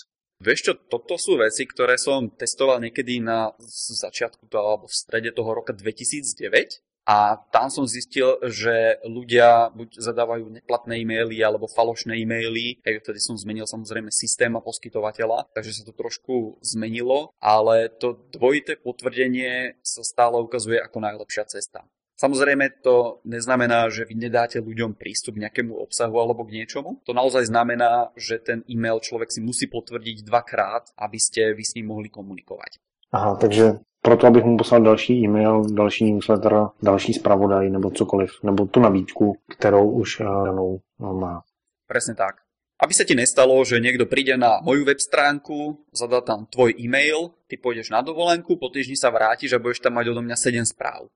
Vieš 0.42 0.60
čo, 0.66 0.74
toto 0.74 1.22
sú 1.22 1.38
veci, 1.38 1.70
ktoré 1.70 2.02
som 2.02 2.26
testoval 2.34 2.82
niekedy 2.82 3.22
na 3.22 3.54
začiatku 3.94 4.50
alebo 4.58 4.90
v 4.90 4.98
strede 4.98 5.30
toho 5.30 5.54
roka 5.54 5.70
2009 5.70 6.82
a 7.06 7.38
tam 7.50 7.70
som 7.70 7.86
zistil, 7.86 8.38
že 8.50 9.02
ľudia 9.06 9.74
buď 9.74 10.02
zadávajú 10.02 10.50
neplatné 10.50 11.02
e-maily 11.02 11.42
alebo 11.42 11.70
falošné 11.70 12.14
e-maily. 12.18 12.78
Vtedy 12.82 13.22
som 13.22 13.38
zmenil 13.38 13.66
samozrejme 13.66 14.14
systém 14.14 14.54
a 14.54 14.62
poskytovateľa, 14.62 15.50
takže 15.54 15.82
sa 15.82 15.84
to 15.86 15.94
trošku 15.94 16.62
zmenilo, 16.62 17.34
ale 17.42 17.90
to 17.90 18.22
dvojité 18.34 18.78
potvrdenie 18.78 19.78
sa 19.82 20.06
stále 20.06 20.38
ukazuje 20.42 20.78
ako 20.78 20.98
najlepšia 21.02 21.50
cesta. 21.50 21.86
Samozrejme 22.22 22.86
to 22.86 23.18
neznamená, 23.26 23.90
že 23.90 24.06
vy 24.06 24.14
nedáte 24.14 24.62
ľuďom 24.62 24.94
prístup 24.94 25.42
k 25.42 25.50
nejakému 25.50 25.74
obsahu 25.74 26.22
alebo 26.22 26.46
k 26.46 26.62
niečomu. 26.62 27.02
To 27.10 27.18
naozaj 27.18 27.50
znamená, 27.50 28.14
že 28.14 28.38
ten 28.38 28.62
e-mail 28.70 29.02
človek 29.02 29.34
si 29.34 29.42
musí 29.42 29.66
potvrdiť 29.66 30.22
dvakrát, 30.30 30.94
aby 31.02 31.18
ste 31.18 31.58
vy 31.58 31.64
s 31.66 31.74
ním 31.74 31.90
mohli 31.90 32.14
komunikovať. 32.14 32.78
Aha, 33.18 33.42
takže 33.42 33.82
proto, 34.06 34.30
abych 34.30 34.46
mu 34.46 34.54
poslal 34.54 34.86
další 34.86 35.26
e-mail, 35.26 35.66
další 35.66 36.14
newsletter, 36.14 36.78
další 36.78 37.18
zpravodaj 37.18 37.74
nebo 37.74 37.90
cokoliv, 37.90 38.38
nebo 38.46 38.70
tu 38.70 38.80
nabídku, 38.80 39.42
kterou 39.50 39.90
už 39.90 40.22
eh, 40.22 40.24
danou 40.24 40.78
eh, 40.78 41.14
má. 41.18 41.42
Presne 41.90 42.14
tak. 42.14 42.46
Aby 42.82 42.94
sa 42.98 43.06
ti 43.06 43.18
nestalo, 43.18 43.62
že 43.66 43.82
niekto 43.82 44.10
príde 44.10 44.38
na 44.38 44.62
moju 44.62 44.86
web 44.86 44.98
stránku, 44.98 45.86
zadá 45.94 46.22
tam 46.22 46.50
tvoj 46.50 46.74
e-mail, 46.82 47.34
ty 47.46 47.58
pôjdeš 47.58 47.94
na 47.94 48.02
dovolenku, 48.02 48.58
po 48.58 48.74
týždni 48.74 48.98
sa 48.98 49.14
vrátiš 49.14 49.54
a 49.54 49.62
budeš 49.62 49.86
tam 49.86 49.98
mať 49.98 50.14
odo 50.14 50.22
mňa 50.26 50.38
7 50.38 50.66
správ. 50.66 51.10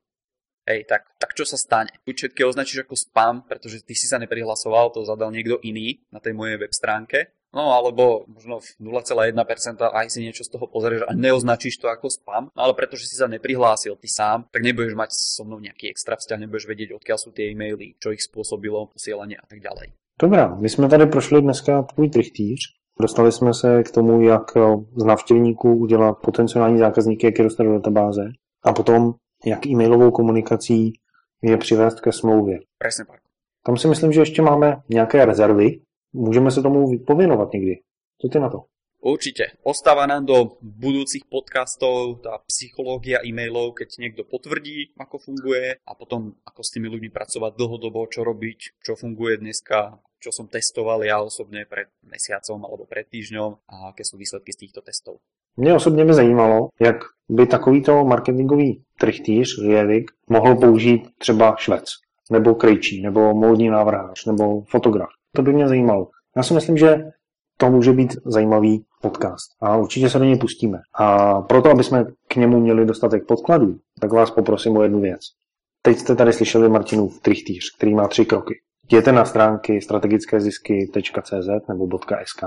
Hej, 0.65 0.89
tak, 0.89 1.05
tak 1.21 1.37
čo 1.37 1.45
sa 1.45 1.61
stane? 1.61 1.93
Buď 2.09 2.15
všetky 2.17 2.41
označíš 2.41 2.89
ako 2.89 2.97
spam, 2.97 3.45
pretože 3.45 3.85
ty 3.85 3.93
si 3.93 4.09
sa 4.09 4.17
neprihlasoval, 4.17 4.89
to 4.89 5.05
zadal 5.05 5.29
niekto 5.29 5.61
iný 5.61 6.01
na 6.09 6.17
tej 6.17 6.33
mojej 6.33 6.57
web 6.57 6.73
stránke. 6.73 7.29
No 7.53 7.71
alebo 7.71 8.25
možno 8.27 8.59
0,1% 8.81 9.31
aj 9.79 10.07
si 10.09 10.19
niečo 10.25 10.43
z 10.43 10.57
toho 10.57 10.67
pozrieš 10.67 11.05
a 11.07 11.15
neoznačíš 11.15 11.79
to 11.79 11.87
ako 11.87 12.11
spam, 12.11 12.43
no 12.51 12.59
ale 12.59 12.73
pretože 12.75 13.07
si 13.07 13.15
sa 13.15 13.31
neprihlásil 13.31 13.95
ty 13.95 14.11
sám, 14.11 14.49
tak 14.51 14.59
nebudeš 14.59 14.97
mať 14.97 15.15
so 15.15 15.47
mnou 15.47 15.63
nejaký 15.63 15.87
extra 15.87 16.19
vzťah, 16.19 16.41
nebudeš 16.43 16.67
vedieť, 16.67 16.97
odkiaľ 16.97 17.17
sú 17.21 17.31
tie 17.31 17.53
e-maily, 17.53 17.95
čo 18.01 18.11
ich 18.11 18.25
spôsobilo, 18.25 18.91
posielanie 18.91 19.39
a 19.39 19.45
tak 19.47 19.63
ďalej. 19.63 19.93
Dobrá, 20.19 20.55
my 20.55 20.69
jsme 20.69 20.89
tady 20.89 21.05
prošli 21.05 21.41
dneska 21.41 21.83
tvůj 21.83 22.09
trichtýř. 22.09 22.59
Dostali 23.01 23.31
jsme 23.31 23.53
se 23.53 23.83
k 23.83 23.91
tomu, 23.91 24.21
jak 24.21 24.51
z 24.95 25.03
návštěvníků 25.03 25.75
udělat 25.75 26.13
potenciální 26.13 26.79
zákazníky, 26.79 27.25
jak 27.25 27.39
je 27.39 27.45
do 27.63 27.73
databáze. 27.73 28.21
A 28.63 28.73
potom 28.73 29.13
jak 29.45 29.65
e-mailovou 29.65 30.11
komunikací 30.11 30.93
je 31.41 31.57
přivést 31.57 32.01
ke 32.01 32.11
smlouvě. 32.11 32.59
Presne 32.77 33.05
tak. 33.05 33.19
Tam 33.65 33.77
si 33.77 33.87
myslím, 33.87 34.11
že 34.11 34.21
ještě 34.21 34.41
máme 34.41 34.81
nějaké 34.89 35.25
rezervy. 35.25 35.81
Můžeme 36.13 36.51
se 36.51 36.61
tomu 36.61 36.99
pověnovat 36.99 37.53
někdy. 37.53 37.81
Co 38.21 38.27
ty 38.27 38.39
na 38.39 38.49
to? 38.49 38.63
Určite. 39.05 39.43
Ostáva 39.61 40.09
nám 40.09 40.25
do 40.25 40.57
budúcich 40.65 41.29
podcastov 41.29 42.25
tá 42.25 42.41
psychológia 42.49 43.21
e-mailov, 43.21 43.77
keď 43.77 44.01
niekto 44.01 44.25
potvrdí, 44.25 44.97
ako 44.97 45.21
funguje 45.21 45.77
a 45.77 45.91
potom 45.93 46.33
ako 46.41 46.65
s 46.65 46.73
tými 46.73 46.89
ľuďmi 46.89 47.13
pracovať 47.13 47.53
dlhodobo, 47.53 48.09
čo 48.09 48.25
robiť, 48.25 48.81
čo 48.81 48.97
funguje 48.97 49.37
dneska, 49.37 50.01
čo 50.17 50.33
som 50.33 50.49
testoval 50.49 51.05
ja 51.05 51.21
osobne 51.21 51.69
pred 51.69 51.93
mesiacom 52.01 52.65
alebo 52.65 52.89
pred 52.89 53.05
týždňom 53.05 53.69
a 53.69 53.93
aké 53.93 54.01
sú 54.01 54.17
výsledky 54.17 54.49
z 54.49 54.57
týchto 54.65 54.81
testov. 54.81 55.21
Mě 55.57 55.73
osobně 55.73 56.05
by 56.05 56.13
zajímalo, 56.13 56.69
jak 56.79 56.95
by 57.29 57.47
takovýto 57.47 58.05
marketingový 58.05 58.83
trichtýř, 58.99 59.57
Lievik, 59.57 60.11
mohl 60.29 60.55
použít 60.55 61.01
třeba 61.17 61.55
švec, 61.57 61.85
nebo 62.31 62.55
krejčí, 62.55 63.01
nebo 63.01 63.33
módní 63.33 63.69
návrhář, 63.69 64.25
nebo 64.25 64.61
fotograf. 64.61 65.09
To 65.35 65.41
by 65.41 65.53
mě 65.53 65.67
zajímalo. 65.67 66.07
Já 66.35 66.43
si 66.43 66.53
myslím, 66.53 66.77
že 66.77 67.03
to 67.57 67.69
může 67.69 67.93
být 67.93 68.17
zajímavý 68.25 68.85
podcast 69.01 69.51
a 69.61 69.77
určitě 69.77 70.09
se 70.09 70.19
do 70.19 70.25
něj 70.25 70.37
pustíme. 70.37 70.79
A 70.93 71.41
proto, 71.41 71.69
aby 71.69 71.83
jsme 71.83 72.05
k 72.27 72.35
němu 72.35 72.59
měli 72.59 72.85
dostatek 72.85 73.27
podkladů, 73.27 73.77
tak 74.01 74.13
vás 74.13 74.31
poprosím 74.31 74.77
o 74.77 74.83
jednu 74.83 75.01
věc. 75.01 75.19
Teď 75.81 75.97
jste 75.97 76.15
tady 76.15 76.33
slyšeli 76.33 76.69
Martinův 76.69 77.21
trichtýř, 77.21 77.75
který 77.77 77.93
má 77.93 78.07
tři 78.07 78.25
kroky. 78.25 78.55
Jděte 78.85 79.11
na 79.11 79.25
stránky 79.25 79.81
strategickézisky.cz 79.81 81.67
nebo 81.69 81.99
.sk, 82.25 82.43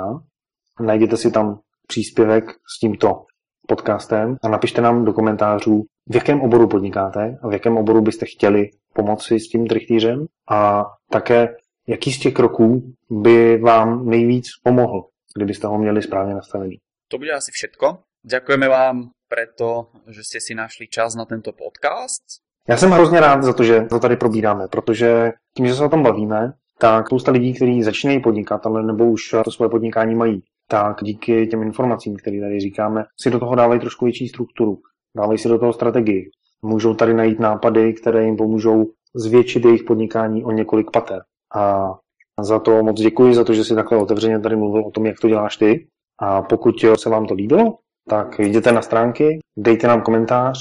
najděte 0.80 1.16
si 1.16 1.30
tam 1.30 1.60
příspěvek 1.86 2.44
s 2.50 2.78
tímto 2.80 3.24
podcastem 3.68 4.36
a 4.42 4.48
napište 4.48 4.80
nám 4.80 5.04
do 5.04 5.12
komentářů, 5.12 5.84
v 6.10 6.14
jakém 6.14 6.40
oboru 6.40 6.68
podnikáte 6.68 7.38
a 7.42 7.48
v 7.48 7.52
jakém 7.52 7.76
oboru 7.76 8.00
byste 8.00 8.26
chtěli 8.26 8.70
pomoci 8.94 9.40
s 9.40 9.48
tím 9.48 9.66
trichtýřem 9.66 10.26
a 10.50 10.84
také, 11.10 11.48
jaký 11.86 12.12
z 12.12 12.18
těch 12.18 12.34
kroků 12.34 12.92
by 13.10 13.58
vám 13.58 14.06
nejvíc 14.06 14.46
pomohl, 14.62 15.04
kdybyste 15.36 15.66
ho 15.66 15.78
měli 15.78 16.02
správně 16.02 16.34
nastavený. 16.34 16.76
To 17.08 17.18
bude 17.18 17.32
asi 17.32 17.50
všetko. 17.54 17.98
Ďakujeme 18.24 18.68
vám 18.68 19.10
preto, 19.28 19.94
že 20.10 20.24
ste 20.24 20.40
si 20.40 20.52
našli 20.54 20.88
čas 20.88 21.14
na 21.14 21.24
tento 21.24 21.52
podcast. 21.52 22.42
Já 22.68 22.76
jsem 22.76 22.90
hrozně 22.90 23.20
rád 23.20 23.42
za 23.42 23.52
to, 23.52 23.64
že 23.64 23.80
to 23.80 23.98
tady 23.98 24.16
probíráme, 24.16 24.68
protože 24.68 25.32
tím, 25.56 25.66
že 25.66 25.74
se 25.74 25.84
o 25.84 25.88
tom 25.88 26.02
bavíme, 26.02 26.52
tak 26.78 27.06
spousta 27.06 27.32
lidí, 27.32 27.54
kteří 27.54 27.82
začínají 27.82 28.20
podnikat, 28.20 28.66
ale 28.66 28.82
nebo 28.82 29.04
už 29.10 29.34
to 29.44 29.50
svoje 29.50 29.68
podnikání 29.68 30.14
mají, 30.14 30.42
tak 30.68 31.04
díky 31.04 31.46
těm 31.46 31.62
informacím, 31.62 32.16
které 32.16 32.40
tady 32.40 32.60
říkáme, 32.60 33.04
si 33.20 33.30
do 33.30 33.38
toho 33.38 33.54
dávají 33.54 33.80
trošku 33.80 34.04
větší 34.04 34.28
strukturu, 34.28 34.78
dávají 35.16 35.38
si 35.38 35.48
do 35.48 35.58
toho 35.58 35.72
strategii. 35.72 36.30
Můžou 36.62 36.94
tady 36.94 37.14
najít 37.14 37.40
nápady, 37.40 37.92
které 37.92 38.24
jim 38.24 38.36
pomůžou 38.36 38.84
zvětšit 39.14 39.64
jejich 39.64 39.82
podnikání 39.82 40.44
o 40.44 40.50
několik 40.50 40.90
pater. 40.90 41.22
A 41.54 41.92
za 42.40 42.58
to 42.58 42.82
moc 42.82 43.00
děkuji, 43.00 43.34
za 43.34 43.44
to, 43.44 43.54
že 43.54 43.64
si 43.64 43.74
takhle 43.74 43.98
otevřeně 43.98 44.40
tady 44.40 44.56
mluvil 44.56 44.86
o 44.86 44.90
tom, 44.90 45.06
jak 45.06 45.20
to 45.20 45.28
děláš 45.28 45.56
ty. 45.56 45.86
A 46.18 46.42
pokud 46.42 46.74
se 46.94 47.10
vám 47.10 47.26
to 47.26 47.34
líbilo, 47.34 47.78
tak 48.08 48.38
jděte 48.38 48.72
na 48.72 48.82
stránky, 48.82 49.38
dejte 49.58 49.86
nám 49.86 50.02
komentář, 50.02 50.58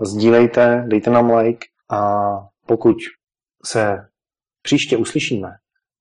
sdílejte, 0.00 0.84
dejte 0.88 1.10
nám 1.10 1.30
like 1.30 1.66
a 1.90 2.30
pokud 2.66 2.96
se 3.64 3.98
příště 4.62 4.96
uslyšíme, 4.96 5.48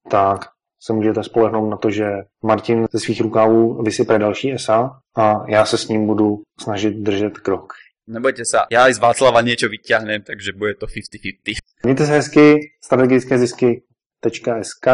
tak 0.10 0.40
se 0.80 0.94
můžete 0.94 1.24
spolehnout 1.24 1.70
na 1.70 1.78
to, 1.78 1.92
že 1.92 2.06
Martin 2.44 2.86
ze 2.92 3.00
svých 3.00 3.22
rukávů 3.22 3.84
vysype 3.84 4.20
další 4.20 4.58
SA 4.58 5.00
a 5.18 5.44
já 5.48 5.66
se 5.66 5.78
s 5.78 5.88
ním 5.88 6.06
budu 6.06 6.42
snažit 6.62 6.94
držet 6.94 7.38
krok. 7.38 7.74
Nebojte 8.10 8.42
sa, 8.42 8.66
ja 8.74 8.90
aj 8.90 8.98
z 8.98 9.04
Václava 9.06 9.46
niečo 9.46 9.70
vyťahnem, 9.70 10.26
takže 10.26 10.58
bude 10.58 10.74
to 10.82 10.90
50-50. 10.90 11.62
Mějte 11.86 12.06
se 12.06 12.14
hezky, 12.14 12.46
strategické 12.82 13.38
zisky.sk 13.38 14.88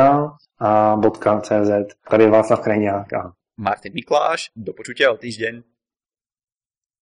a 0.60 1.00
.cz. 1.42 1.72
Tady 2.10 2.24
je 2.24 2.30
Václav 2.30 2.60
Krajňák 2.60 3.14
a 3.14 3.32
Martin 3.58 3.94
Mikláš, 3.94 4.52
do 4.56 4.74
počutia 4.74 5.12
o 5.12 5.18
týždeň. 5.18 5.64